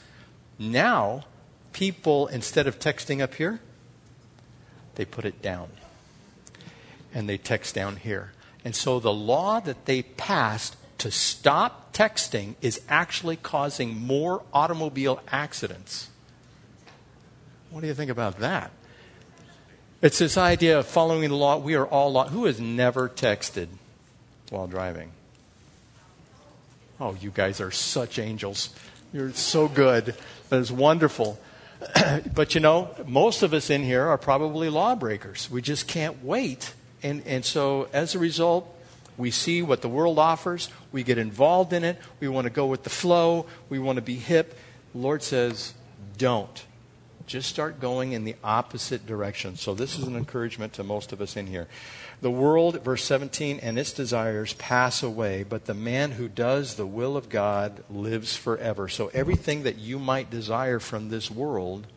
[0.60, 1.26] now
[1.74, 3.60] people, instead of texting up here,
[4.94, 5.70] they put it down.
[7.12, 8.34] And they text down here.
[8.64, 15.22] And so the law that they passed to stop texting is actually causing more automobile
[15.32, 16.10] accidents.
[17.70, 18.72] What do you think about that?
[20.02, 21.58] It's this idea of following the law.
[21.58, 22.28] We are all law.
[22.28, 23.68] Who has never texted
[24.50, 25.12] while driving?
[27.00, 28.70] Oh, you guys are such angels.
[29.14, 30.16] You're so good.
[30.50, 31.40] That is wonderful.
[32.34, 35.50] but you know, most of us in here are probably lawbreakers.
[35.52, 36.74] We just can't wait.
[37.04, 38.74] And, and so as a result,
[39.20, 40.70] we see what the world offers.
[40.94, 42.00] We get involved in it.
[42.22, 43.48] We want to go with the flow.
[43.68, 44.58] We want to be hip.
[44.94, 45.74] The Lord says,
[46.18, 46.66] don't.
[47.28, 49.58] Just start going in the opposite direction.
[49.58, 51.68] So, this is an encouragement to most of us in here.
[52.22, 56.88] The world, verse 17, and its desires pass away, but the man who does the
[56.88, 58.88] will of God lives forever.
[58.88, 61.88] So, everything that you might desire from this world,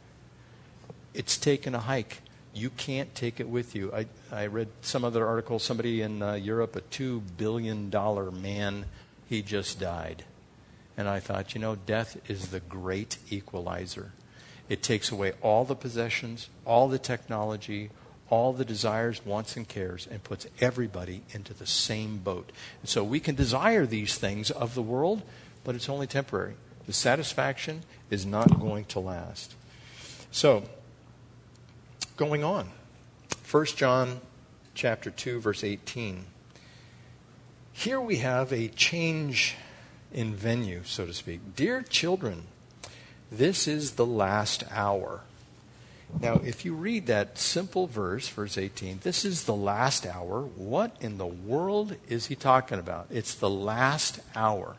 [1.14, 2.18] it's taken a hike.
[2.54, 3.92] You can't take it with you.
[3.94, 7.90] I, I read some other article, somebody in uh, Europe, a $2 billion
[8.40, 8.84] man,
[9.28, 10.24] he just died.
[10.96, 14.12] And I thought, you know, death is the great equalizer.
[14.68, 17.90] It takes away all the possessions, all the technology,
[18.28, 22.50] all the desires, wants, and cares, and puts everybody into the same boat.
[22.80, 25.22] And so we can desire these things of the world,
[25.64, 26.54] but it's only temporary.
[26.86, 29.54] The satisfaction is not going to last.
[30.30, 30.64] So,
[32.22, 32.68] going on.
[33.50, 34.20] 1 John
[34.74, 36.24] chapter 2 verse 18.
[37.72, 39.56] Here we have a change
[40.12, 41.56] in venue, so to speak.
[41.56, 42.44] Dear children,
[43.32, 45.22] this is the last hour.
[46.20, 50.42] Now, if you read that simple verse, verse 18, this is the last hour.
[50.42, 53.08] What in the world is he talking about?
[53.11, 54.76] It's the last hour.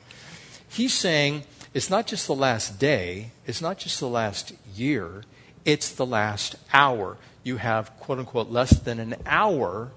[0.69, 5.23] He's saying it's not just the last day, it's not just the last year,
[5.65, 7.17] it's the last hour.
[7.43, 9.91] You have, quote unquote, less than an hour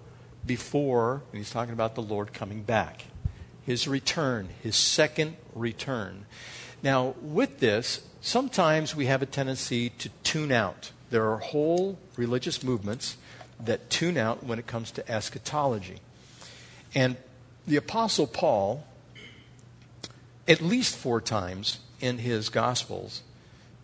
[0.45, 3.05] before, and he's talking about the Lord coming back,
[3.65, 6.27] his return, his second return.
[6.83, 10.93] Now, with this, sometimes we have a tendency to tune out.
[11.11, 13.17] There are whole religious movements
[13.59, 15.99] that tune out when it comes to eschatology.
[16.95, 17.17] And
[17.67, 18.85] the Apostle Paul,
[20.47, 23.23] at least four times in his Gospels,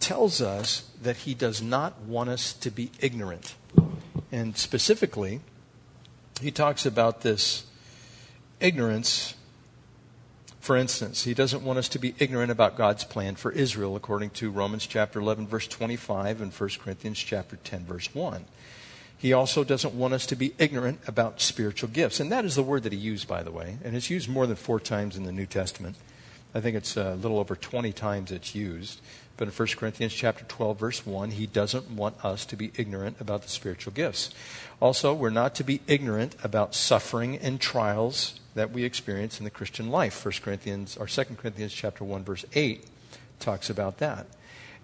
[0.02, 3.54] tells us that he does not want us to be ignorant.
[4.30, 5.40] And specifically,
[6.40, 7.64] he talks about this
[8.60, 9.34] ignorance
[10.62, 14.30] for instance, he doesn't want us to be ignorant about God's plan for Israel, according
[14.30, 18.44] to Romans chapter 11, verse 25, and 1 Corinthians chapter 10, verse 1.
[19.18, 22.20] He also doesn't want us to be ignorant about spiritual gifts.
[22.20, 23.78] And that is the word that he used, by the way.
[23.82, 25.96] And it's used more than four times in the New Testament.
[26.54, 29.00] I think it's uh, a little over 20 times it's used.
[29.36, 33.20] But in 1 Corinthians chapter 12 verse 1, he doesn't want us to be ignorant
[33.20, 34.30] about the spiritual gifts.
[34.80, 39.50] Also, we're not to be ignorant about suffering and trials that we experience in the
[39.50, 40.24] Christian life.
[40.24, 42.84] 1 Corinthians or 2 Corinthians chapter 1 verse 8
[43.40, 44.26] talks about that.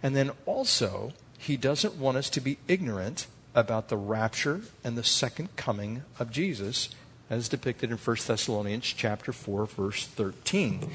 [0.03, 5.05] And then also, he doesn't want us to be ignorant about the rapture and the
[5.05, 6.91] second coming of Jesus
[7.31, 10.91] as depicted in 1 Thessalonians chapter 4 verse 13.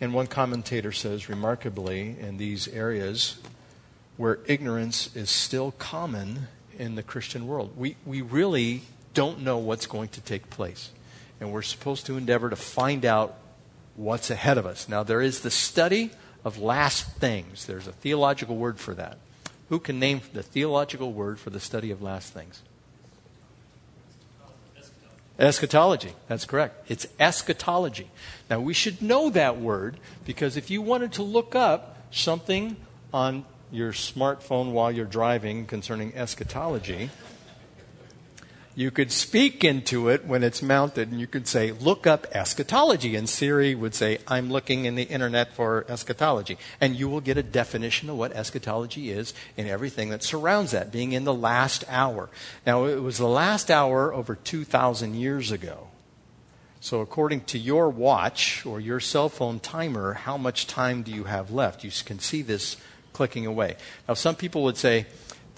[0.00, 3.38] And one commentator says remarkably in these areas
[4.16, 7.76] where ignorance is still common in the Christian world.
[7.76, 8.82] We we really
[9.14, 10.90] don't know what's going to take place
[11.40, 13.36] and we're supposed to endeavor to find out
[13.96, 14.88] what's ahead of us.
[14.88, 16.10] Now, there is the study
[16.44, 17.66] of last things.
[17.66, 19.18] There's a theological word for that.
[19.68, 22.62] Who can name the theological word for the study of last things?
[25.38, 26.12] Eschatology.
[26.26, 26.90] That's correct.
[26.90, 28.10] It's eschatology.
[28.50, 32.76] Now, we should know that word because if you wanted to look up something
[33.12, 37.10] on your smartphone while you're driving concerning eschatology,
[38.78, 43.16] you could speak into it when it's mounted and you could say, look up eschatology.
[43.16, 46.58] And Siri would say, I'm looking in the internet for eschatology.
[46.80, 50.92] And you will get a definition of what eschatology is and everything that surrounds that,
[50.92, 52.30] being in the last hour.
[52.64, 55.88] Now, it was the last hour over 2,000 years ago.
[56.78, 61.24] So, according to your watch or your cell phone timer, how much time do you
[61.24, 61.82] have left?
[61.82, 62.76] You can see this
[63.12, 63.74] clicking away.
[64.06, 65.06] Now, some people would say,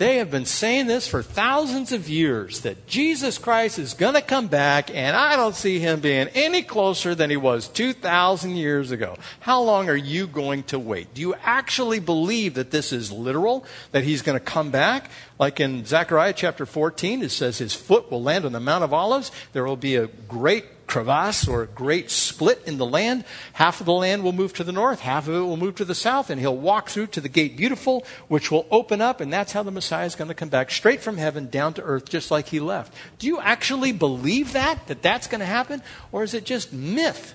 [0.00, 4.22] they have been saying this for thousands of years that Jesus Christ is going to
[4.22, 8.92] come back, and I don't see him being any closer than he was 2,000 years
[8.92, 9.16] ago.
[9.40, 11.12] How long are you going to wait?
[11.12, 15.11] Do you actually believe that this is literal, that he's going to come back?
[15.41, 18.93] Like in Zechariah chapter 14, it says his foot will land on the Mount of
[18.93, 19.32] Olives.
[19.55, 23.24] There will be a great crevasse or a great split in the land.
[23.55, 25.86] Half of the land will move to the north, half of it will move to
[25.86, 29.32] the south, and he'll walk through to the gate beautiful, which will open up, and
[29.32, 32.11] that's how the Messiah is going to come back straight from heaven down to earth,
[32.11, 32.93] just like he left.
[33.18, 35.82] Do you actually believe that, that that's going to happen,
[36.12, 37.34] or is it just myth?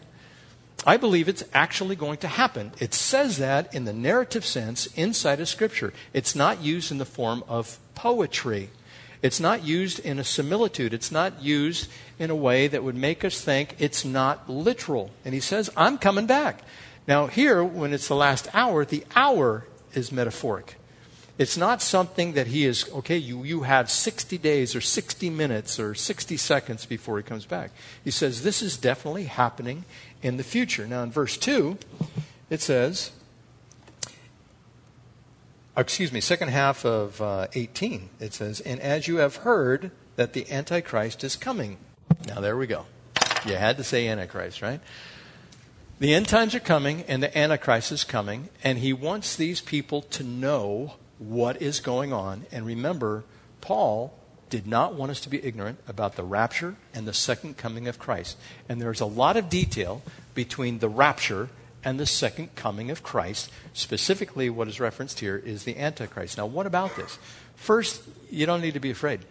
[0.86, 2.72] I believe it's actually going to happen.
[2.80, 5.92] It says that in the narrative sense inside of Scripture.
[6.14, 8.70] It's not used in the form of poetry.
[9.22, 10.94] It's not used in a similitude.
[10.94, 11.90] It's not used
[12.20, 15.12] in a way that would make us think it's not literal.
[15.24, 16.62] And he says, I'm coming back.
[17.08, 20.76] Now, here, when it's the last hour, the hour is metaphoric.
[21.38, 25.80] It's not something that he is, okay, you, you have 60 days or 60 minutes
[25.80, 27.72] or 60 seconds before he comes back.
[28.04, 29.84] He says this is definitely happening
[30.24, 30.88] in the future.
[30.88, 31.78] Now, in verse 2,
[32.50, 33.12] it says,
[35.82, 40.34] excuse me, second half of uh, 18, it says, And as you have heard that
[40.34, 41.78] the Antichrist is coming.
[42.28, 42.86] Now, there we go.
[43.46, 44.80] You had to say Antichrist, right?
[46.00, 50.02] The end times are coming, and the Antichrist is coming, and he wants these people
[50.02, 52.46] to know what is going on.
[52.52, 53.24] And remember,
[53.62, 54.14] Paul
[54.50, 58.00] did not want us to be ignorant about the rapture and the second coming of
[58.00, 58.38] Christ.
[58.68, 60.02] And there's a lot of detail
[60.34, 61.50] between the rapture
[61.86, 63.52] and the second coming of Christ.
[63.74, 66.38] Specifically, what is referenced here is the Antichrist.
[66.38, 67.20] Now, what about this?
[67.56, 69.22] First, you don't need to be afraid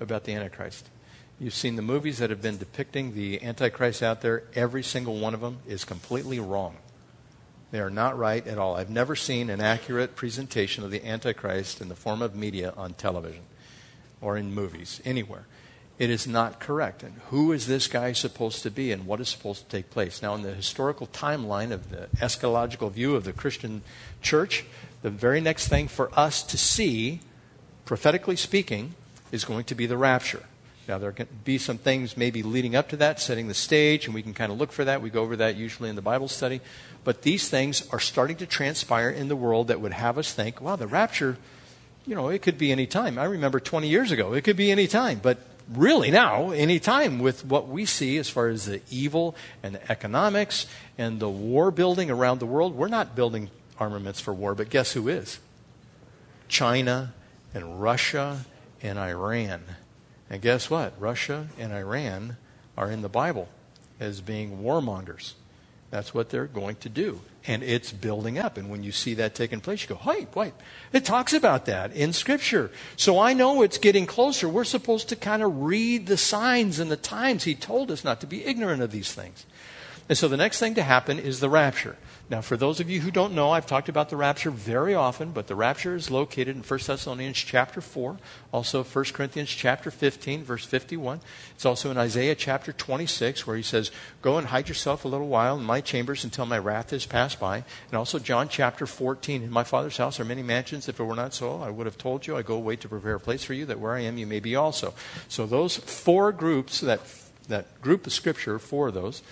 [0.00, 0.88] about the Antichrist.
[1.38, 4.44] You've seen the movies that have been depicting the Antichrist out there.
[4.54, 6.76] Every single one of them is completely wrong.
[7.70, 8.76] They are not right at all.
[8.76, 12.94] I've never seen an accurate presentation of the Antichrist in the form of media on
[12.94, 13.42] television
[14.20, 15.46] or in movies, anywhere.
[15.98, 17.02] It is not correct.
[17.02, 20.22] And who is this guy supposed to be and what is supposed to take place?
[20.22, 23.82] Now, in the historical timeline of the eschatological view of the Christian
[24.22, 24.64] church,
[25.02, 27.20] the very next thing for us to see,
[27.84, 28.94] prophetically speaking,
[29.32, 30.44] is going to be the rapture.
[30.86, 34.14] Now, there can be some things maybe leading up to that, setting the stage, and
[34.14, 35.02] we can kind of look for that.
[35.02, 36.60] We go over that usually in the Bible study.
[37.04, 40.62] But these things are starting to transpire in the world that would have us think,
[40.62, 41.36] wow, the rapture,
[42.06, 43.18] you know, it could be any time.
[43.18, 45.20] I remember 20 years ago, it could be any time.
[45.22, 45.38] But
[45.70, 49.90] really now, any time with what we see as far as the evil and the
[49.90, 50.66] economics
[50.96, 54.92] and the war building around the world, we're not building armaments for war, but guess
[54.92, 55.38] who is?
[56.48, 57.12] China
[57.54, 58.44] and Russia
[58.82, 59.62] and Iran.
[60.30, 60.92] And guess what?
[61.00, 62.36] Russia and Iran
[62.76, 63.48] are in the Bible
[64.00, 65.34] as being warmongers.
[65.90, 67.20] That's what they're going to do.
[67.48, 68.58] And it's building up.
[68.58, 70.52] And when you see that taking place, you go, wait, wait.
[70.92, 72.70] It talks about that in Scripture.
[72.96, 74.48] So I know it's getting closer.
[74.48, 77.44] We're supposed to kind of read the signs and the times.
[77.44, 79.46] He told us not to be ignorant of these things.
[80.10, 81.96] And so the next thing to happen is the rapture.
[82.30, 85.30] Now, for those of you who don't know, I've talked about the rapture very often,
[85.30, 88.18] but the rapture is located in 1 Thessalonians chapter 4,
[88.52, 91.20] also 1 Corinthians chapter 15, verse 51.
[91.54, 95.28] It's also in Isaiah chapter 26, where he says, Go and hide yourself a little
[95.28, 97.64] while in my chambers until my wrath is passed by.
[97.90, 100.86] And also John chapter 14, In my Father's house are many mansions.
[100.86, 103.14] If it were not so, I would have told you, I go away to prepare
[103.14, 104.92] a place for you, that where I am, you may be also.
[105.28, 107.00] So those four groups, that,
[107.48, 109.22] that group of scripture, four of those,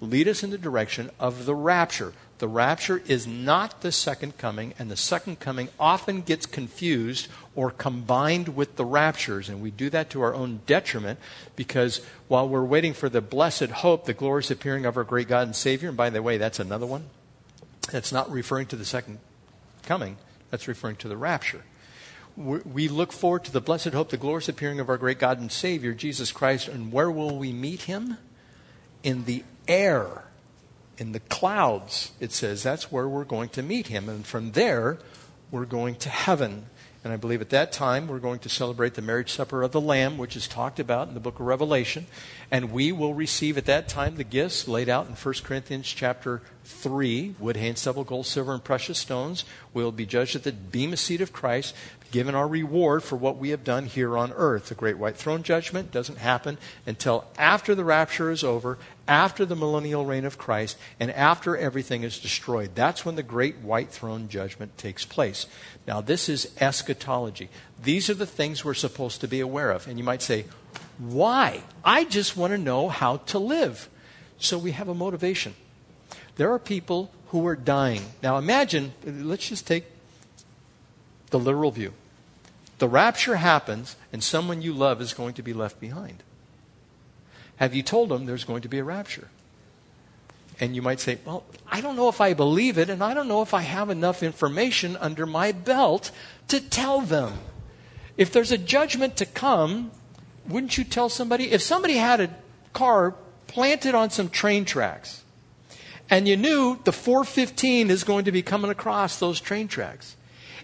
[0.00, 2.14] lead us in the direction of the rapture.
[2.38, 7.70] The rapture is not the second coming, and the second coming often gets confused or
[7.70, 9.48] combined with the raptures.
[9.48, 11.18] And we do that to our own detriment
[11.54, 15.46] because while we're waiting for the blessed hope, the glorious appearing of our great God
[15.46, 17.06] and Savior, and by the way, that's another one,
[17.90, 19.18] that's not referring to the second
[19.84, 20.18] coming,
[20.50, 21.62] that's referring to the rapture.
[22.36, 25.50] We look forward to the blessed hope, the glorious appearing of our great God and
[25.50, 28.18] Savior, Jesus Christ, and where will we meet him?
[29.02, 30.25] In the air
[30.98, 34.08] in the clouds, it says that's where we're going to meet him.
[34.08, 34.98] And from there,
[35.50, 36.66] we're going to heaven.
[37.04, 39.80] And I believe at that time, we're going to celebrate the marriage supper of the
[39.80, 42.06] Lamb, which is talked about in the book of Revelation.
[42.50, 46.42] And we will receive at that time the gifts laid out in 1 Corinthians chapter
[46.64, 49.44] 3 wood, hay, and stubble, gold, silver, and precious stones.
[49.72, 51.76] We'll be judged at the bema seat of Christ
[52.10, 54.68] given our reward for what we have done here on earth.
[54.68, 58.78] The great white throne judgment doesn't happen until after the rapture is over,
[59.08, 62.74] after the millennial reign of Christ, and after everything is destroyed.
[62.74, 65.46] That's when the great white throne judgment takes place.
[65.86, 67.48] Now, this is eschatology.
[67.82, 69.86] These are the things we're supposed to be aware of.
[69.86, 70.46] And you might say,
[70.98, 71.62] why?
[71.84, 73.88] I just want to know how to live.
[74.38, 75.54] So we have a motivation.
[76.36, 78.02] There are people who are dying.
[78.22, 79.84] Now imagine, let's just take
[81.30, 81.92] the literal view.
[82.78, 86.22] The rapture happens, and someone you love is going to be left behind.
[87.56, 89.28] Have you told them there's going to be a rapture?
[90.58, 93.28] And you might say, Well, I don't know if I believe it, and I don't
[93.28, 96.10] know if I have enough information under my belt
[96.48, 97.34] to tell them.
[98.16, 99.90] If there's a judgment to come,
[100.48, 101.52] wouldn't you tell somebody?
[101.52, 102.34] If somebody had a
[102.72, 103.14] car
[103.46, 105.22] planted on some train tracks,
[106.08, 110.16] and you knew the 415 is going to be coming across those train tracks,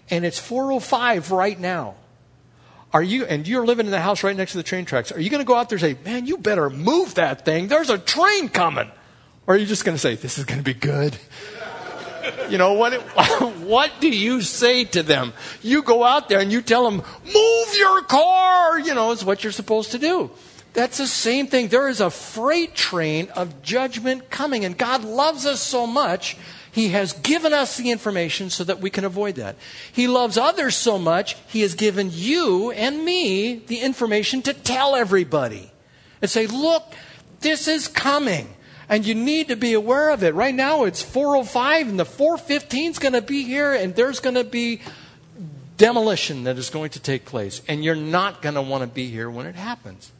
[0.09, 1.95] and it's 405 right now.
[2.93, 5.19] Are you, and you're living in the house right next to the train tracks, are
[5.19, 7.67] you going to go out there and say, man, you better move that thing?
[7.67, 8.89] There's a train coming.
[9.47, 11.17] Or are you just going to say, this is going to be good?
[12.49, 12.93] You know, what,
[13.59, 15.33] what do you say to them?
[15.61, 19.43] You go out there and you tell them, move your car, you know, is what
[19.43, 20.31] you're supposed to do.
[20.73, 21.67] That's the same thing.
[21.67, 26.37] There is a freight train of judgment coming, and God loves us so much,
[26.73, 29.55] He has given us the information so that we can avoid that.
[29.91, 34.95] He loves others so much, He has given you and me the information to tell
[34.95, 35.71] everybody
[36.19, 36.91] and say, look,
[37.41, 38.55] this is coming.
[38.89, 40.33] And you need to be aware of it.
[40.33, 44.35] Right now it's 405 and the 415 is going to be here and there's going
[44.35, 44.81] to be
[45.77, 47.61] demolition that is going to take place.
[47.67, 50.11] And you're not going to want to be here when it happens.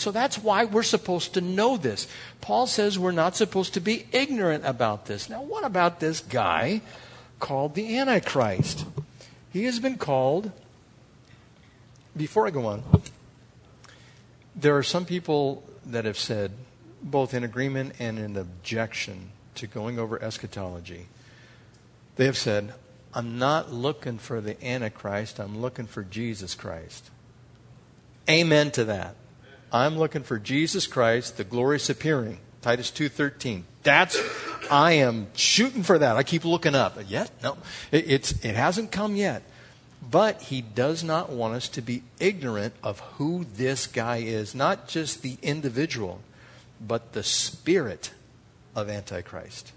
[0.00, 2.08] So that's why we're supposed to know this.
[2.40, 5.28] Paul says we're not supposed to be ignorant about this.
[5.28, 6.80] Now, what about this guy
[7.38, 8.86] called the Antichrist?
[9.52, 10.52] He has been called,
[12.16, 12.82] before I go on,
[14.56, 16.52] there are some people that have said,
[17.02, 21.08] both in agreement and in objection to going over eschatology,
[22.16, 22.72] they have said,
[23.12, 27.10] I'm not looking for the Antichrist, I'm looking for Jesus Christ.
[28.30, 29.16] Amen to that.
[29.72, 32.38] I'm looking for Jesus Christ, the glorious appearing.
[32.62, 33.64] Titus 2:13.
[33.82, 34.20] That's
[34.70, 36.16] I am shooting for that.
[36.16, 36.98] I keep looking up.
[37.06, 37.30] Yet?
[37.42, 37.56] No.
[37.90, 39.42] It, it's it hasn't come yet.
[40.08, 44.88] But he does not want us to be ignorant of who this guy is, not
[44.88, 46.20] just the individual,
[46.80, 48.12] but the spirit
[48.74, 49.72] of Antichrist.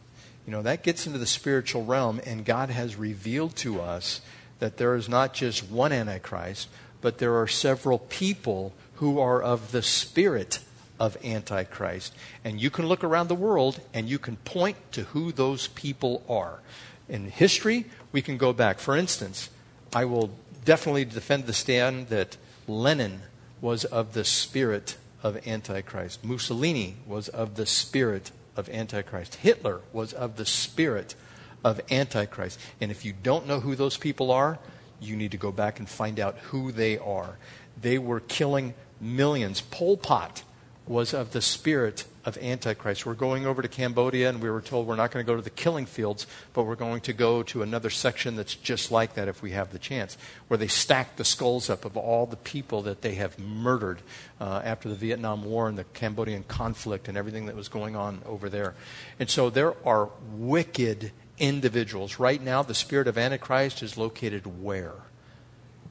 [0.46, 4.22] You know, that gets into the spiritual realm, and God has revealed to us
[4.60, 6.70] that there is not just one Antichrist,
[7.02, 8.74] but there are several people
[9.04, 10.60] who are of the spirit
[10.98, 12.14] of Antichrist.
[12.46, 16.24] And you can look around the world and you can point to who those people
[16.30, 16.62] are.
[17.10, 17.84] In history,
[18.14, 18.80] we can go back.
[18.80, 19.50] For instance,
[19.94, 20.32] I will
[20.64, 23.24] definitely defend the stand that Lenin
[23.60, 26.24] was of the spirit of Antichrist.
[26.24, 29.36] Mussolini was of the spirit of Antichrist.
[29.36, 31.14] Hitler was of the spirit
[31.62, 32.58] of Antichrist.
[32.80, 34.60] And if you don't know who those people are,
[35.02, 37.38] you need to go back and find out who they are.
[37.82, 39.62] They were killing millions.
[39.62, 40.44] Pol Pot
[40.88, 43.06] was of the spirit of Antichrist.
[43.06, 45.42] We're going over to Cambodia, and we were told we're not going to go to
[45.42, 49.28] the killing fields, but we're going to go to another section that's just like that
[49.28, 52.82] if we have the chance, where they stack the skulls up of all the people
[52.84, 54.02] that they have murdered
[54.40, 58.22] uh, after the Vietnam War and the Cambodian conflict and everything that was going on
[58.26, 58.74] over there.
[59.20, 62.20] And so there are wicked individuals.
[62.20, 64.94] Right now, the spirit of Antichrist is located where?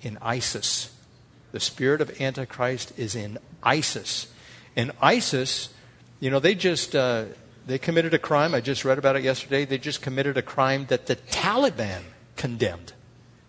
[0.01, 0.92] In ISIS.
[1.53, 4.27] The spirit of Antichrist is in ISIS.
[4.75, 5.69] And ISIS,
[6.19, 7.27] you know, they just uh,
[7.67, 8.55] they committed a crime.
[8.55, 9.65] I just read about it yesterday.
[9.65, 12.03] They just committed a crime that the Taliban
[12.37, 12.93] condemned.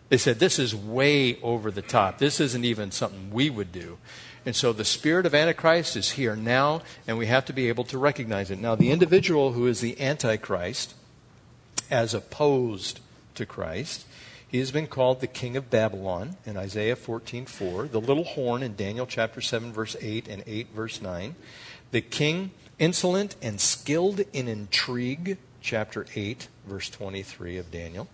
[0.10, 2.20] They said this is way over the top.
[2.20, 3.98] This isn't even something we would do.
[4.46, 7.86] And so the spirit of Antichrist is here now, and we have to be able
[7.86, 8.60] to recognize it.
[8.60, 10.94] Now, the individual who is the Antichrist,
[11.90, 13.00] as opposed
[13.36, 14.06] to Christ,
[14.54, 18.76] he has been called the king of Babylon in Isaiah 14:4, the little horn in
[18.76, 21.36] Daniel chapter 7 verse 8 and 8 verse 9,
[21.90, 28.08] the king insolent and skilled in intrigue, chapter 8 verse 23 of Daniel.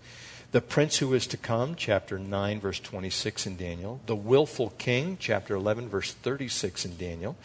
[0.53, 3.99] The prince who is to come, chapter 9, verse 26 in Daniel.
[4.05, 7.35] The willful king, chapter 11, verse 36 in Daniel.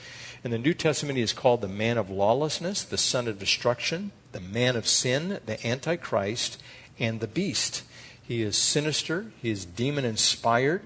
[0.45, 4.13] In the New Testament, he is called the man of lawlessness, the son of destruction,
[4.31, 6.63] the man of sin, the Antichrist,
[7.01, 7.83] and the beast.
[8.27, 9.27] He is sinister.
[9.41, 10.83] He is demon inspired.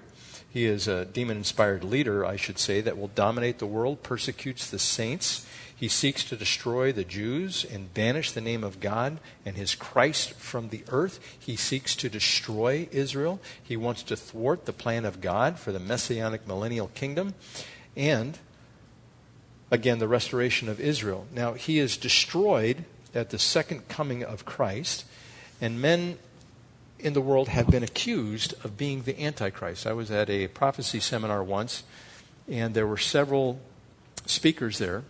[0.51, 4.68] He is a demon inspired leader, I should say, that will dominate the world, persecutes
[4.68, 5.47] the saints.
[5.74, 10.32] He seeks to destroy the Jews and banish the name of God and his Christ
[10.32, 11.20] from the earth.
[11.39, 13.39] He seeks to destroy Israel.
[13.62, 17.34] He wants to thwart the plan of God for the messianic millennial kingdom
[17.97, 18.39] and,
[19.70, 21.28] again, the restoration of Israel.
[21.32, 22.84] Now, he is destroyed
[23.14, 25.05] at the second coming of Christ,
[25.61, 26.18] and men
[26.99, 29.86] in the world have been accused of being the Antichrist.
[29.86, 31.84] I was at a prophecy seminar once,
[32.49, 33.61] and there were several
[34.26, 35.05] speakers there.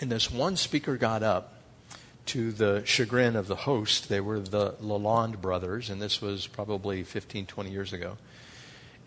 [0.00, 1.54] And this one speaker got up
[2.26, 4.08] to the chagrin of the host.
[4.08, 8.16] They were the Lalonde brothers, and this was probably 15, 20 years ago.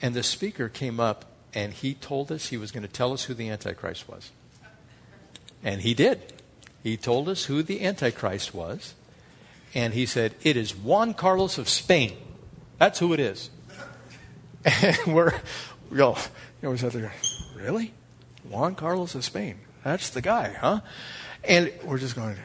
[0.02, 3.24] And the speaker came up and he told us he was going to tell us
[3.24, 4.32] who the Antichrist was.
[5.64, 6.34] And he did.
[6.84, 8.94] He told us who the Antichrist was
[9.76, 12.14] and he said, It is Juan Carlos of Spain.
[12.80, 13.52] That's who it is.
[14.82, 15.32] And we're,
[15.92, 17.14] we all, you know, we sat there,
[17.56, 17.94] Really?
[18.50, 19.60] Juan Carlos of Spain.
[19.84, 20.80] That's the guy, huh?
[21.44, 22.38] And we're just going,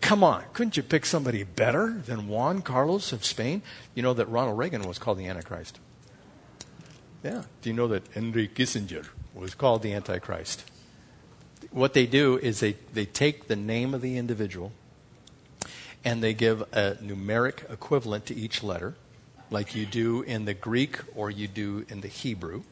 [0.00, 3.60] Come on, couldn't you pick somebody better than Juan Carlos of Spain?
[3.94, 5.78] You know that Ronald Reagan was called the Antichrist.
[7.22, 7.42] Yeah.
[7.60, 10.64] Do you know that Henry Kissinger was called the Antichrist?
[11.70, 14.72] What they do is they, they take the name of the individual
[16.04, 18.94] and they give a numeric equivalent to each letter,
[19.50, 22.62] like you do in the Greek or you do in the Hebrew.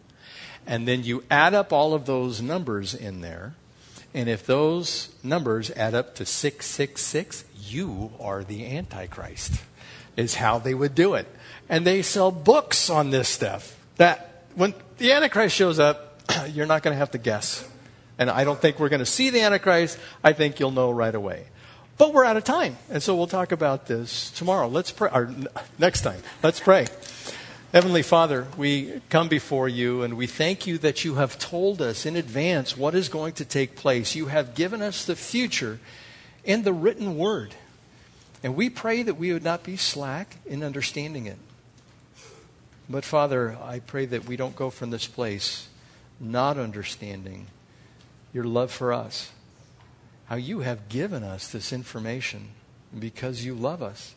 [0.67, 3.55] And then you add up all of those numbers in there.
[4.15, 9.63] And if those numbers add up to 666, you are the Antichrist,
[10.17, 11.27] is how they would do it.
[11.69, 13.79] And they sell books on this stuff.
[13.97, 17.69] That when the Antichrist shows up, you're not going to have to guess.
[18.19, 19.99] And I don't think we're going to see the Antichrist.
[20.25, 21.47] I think you'll know right away.
[21.99, 22.79] But we're out of time.
[22.89, 24.69] And so we'll talk about this tomorrow.
[24.69, 25.35] Let's pray, or
[25.79, 26.23] next time.
[26.43, 26.87] Let's pray.
[27.73, 32.07] Heavenly Father, we come before you and we thank you that you have told us
[32.07, 34.15] in advance what is going to take place.
[34.15, 35.81] You have given us the future
[36.45, 37.55] in the written word.
[38.43, 41.39] And we pray that we would not be slack in understanding it.
[42.89, 45.69] But Father, I pray that we don't go from this place
[46.21, 47.49] not understanding
[48.33, 49.31] your love for us,
[50.29, 52.49] how you have given us this information
[52.97, 54.15] because you love us.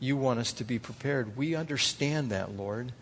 [0.00, 1.36] You want us to be prepared.
[1.36, 2.92] We understand that, Lord.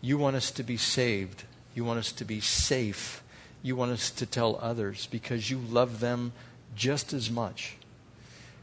[0.00, 1.42] You want us to be saved.
[1.74, 3.22] You want us to be safe.
[3.62, 6.32] You want us to tell others because you love them
[6.76, 7.76] just as much.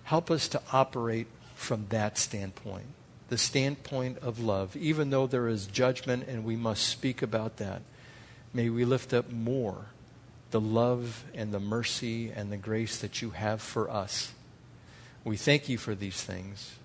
[0.06, 2.86] Help us to operate from that standpoint,
[3.28, 4.78] the standpoint of love.
[4.78, 7.82] Even though there is judgment and we must speak about that,
[8.54, 9.88] may we lift up more
[10.56, 14.32] the love and the mercy and the grace that you have for us.
[15.26, 16.76] We thank you for these things.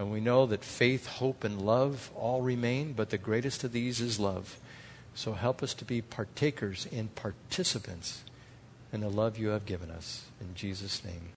[0.00, 4.00] And we know that faith, hope, and love all remain, but the greatest of these
[4.00, 4.58] is love.
[5.14, 8.24] So help us to be partakers and participants
[8.92, 10.24] in the love you have given us.
[10.40, 11.28] In Jesus' name.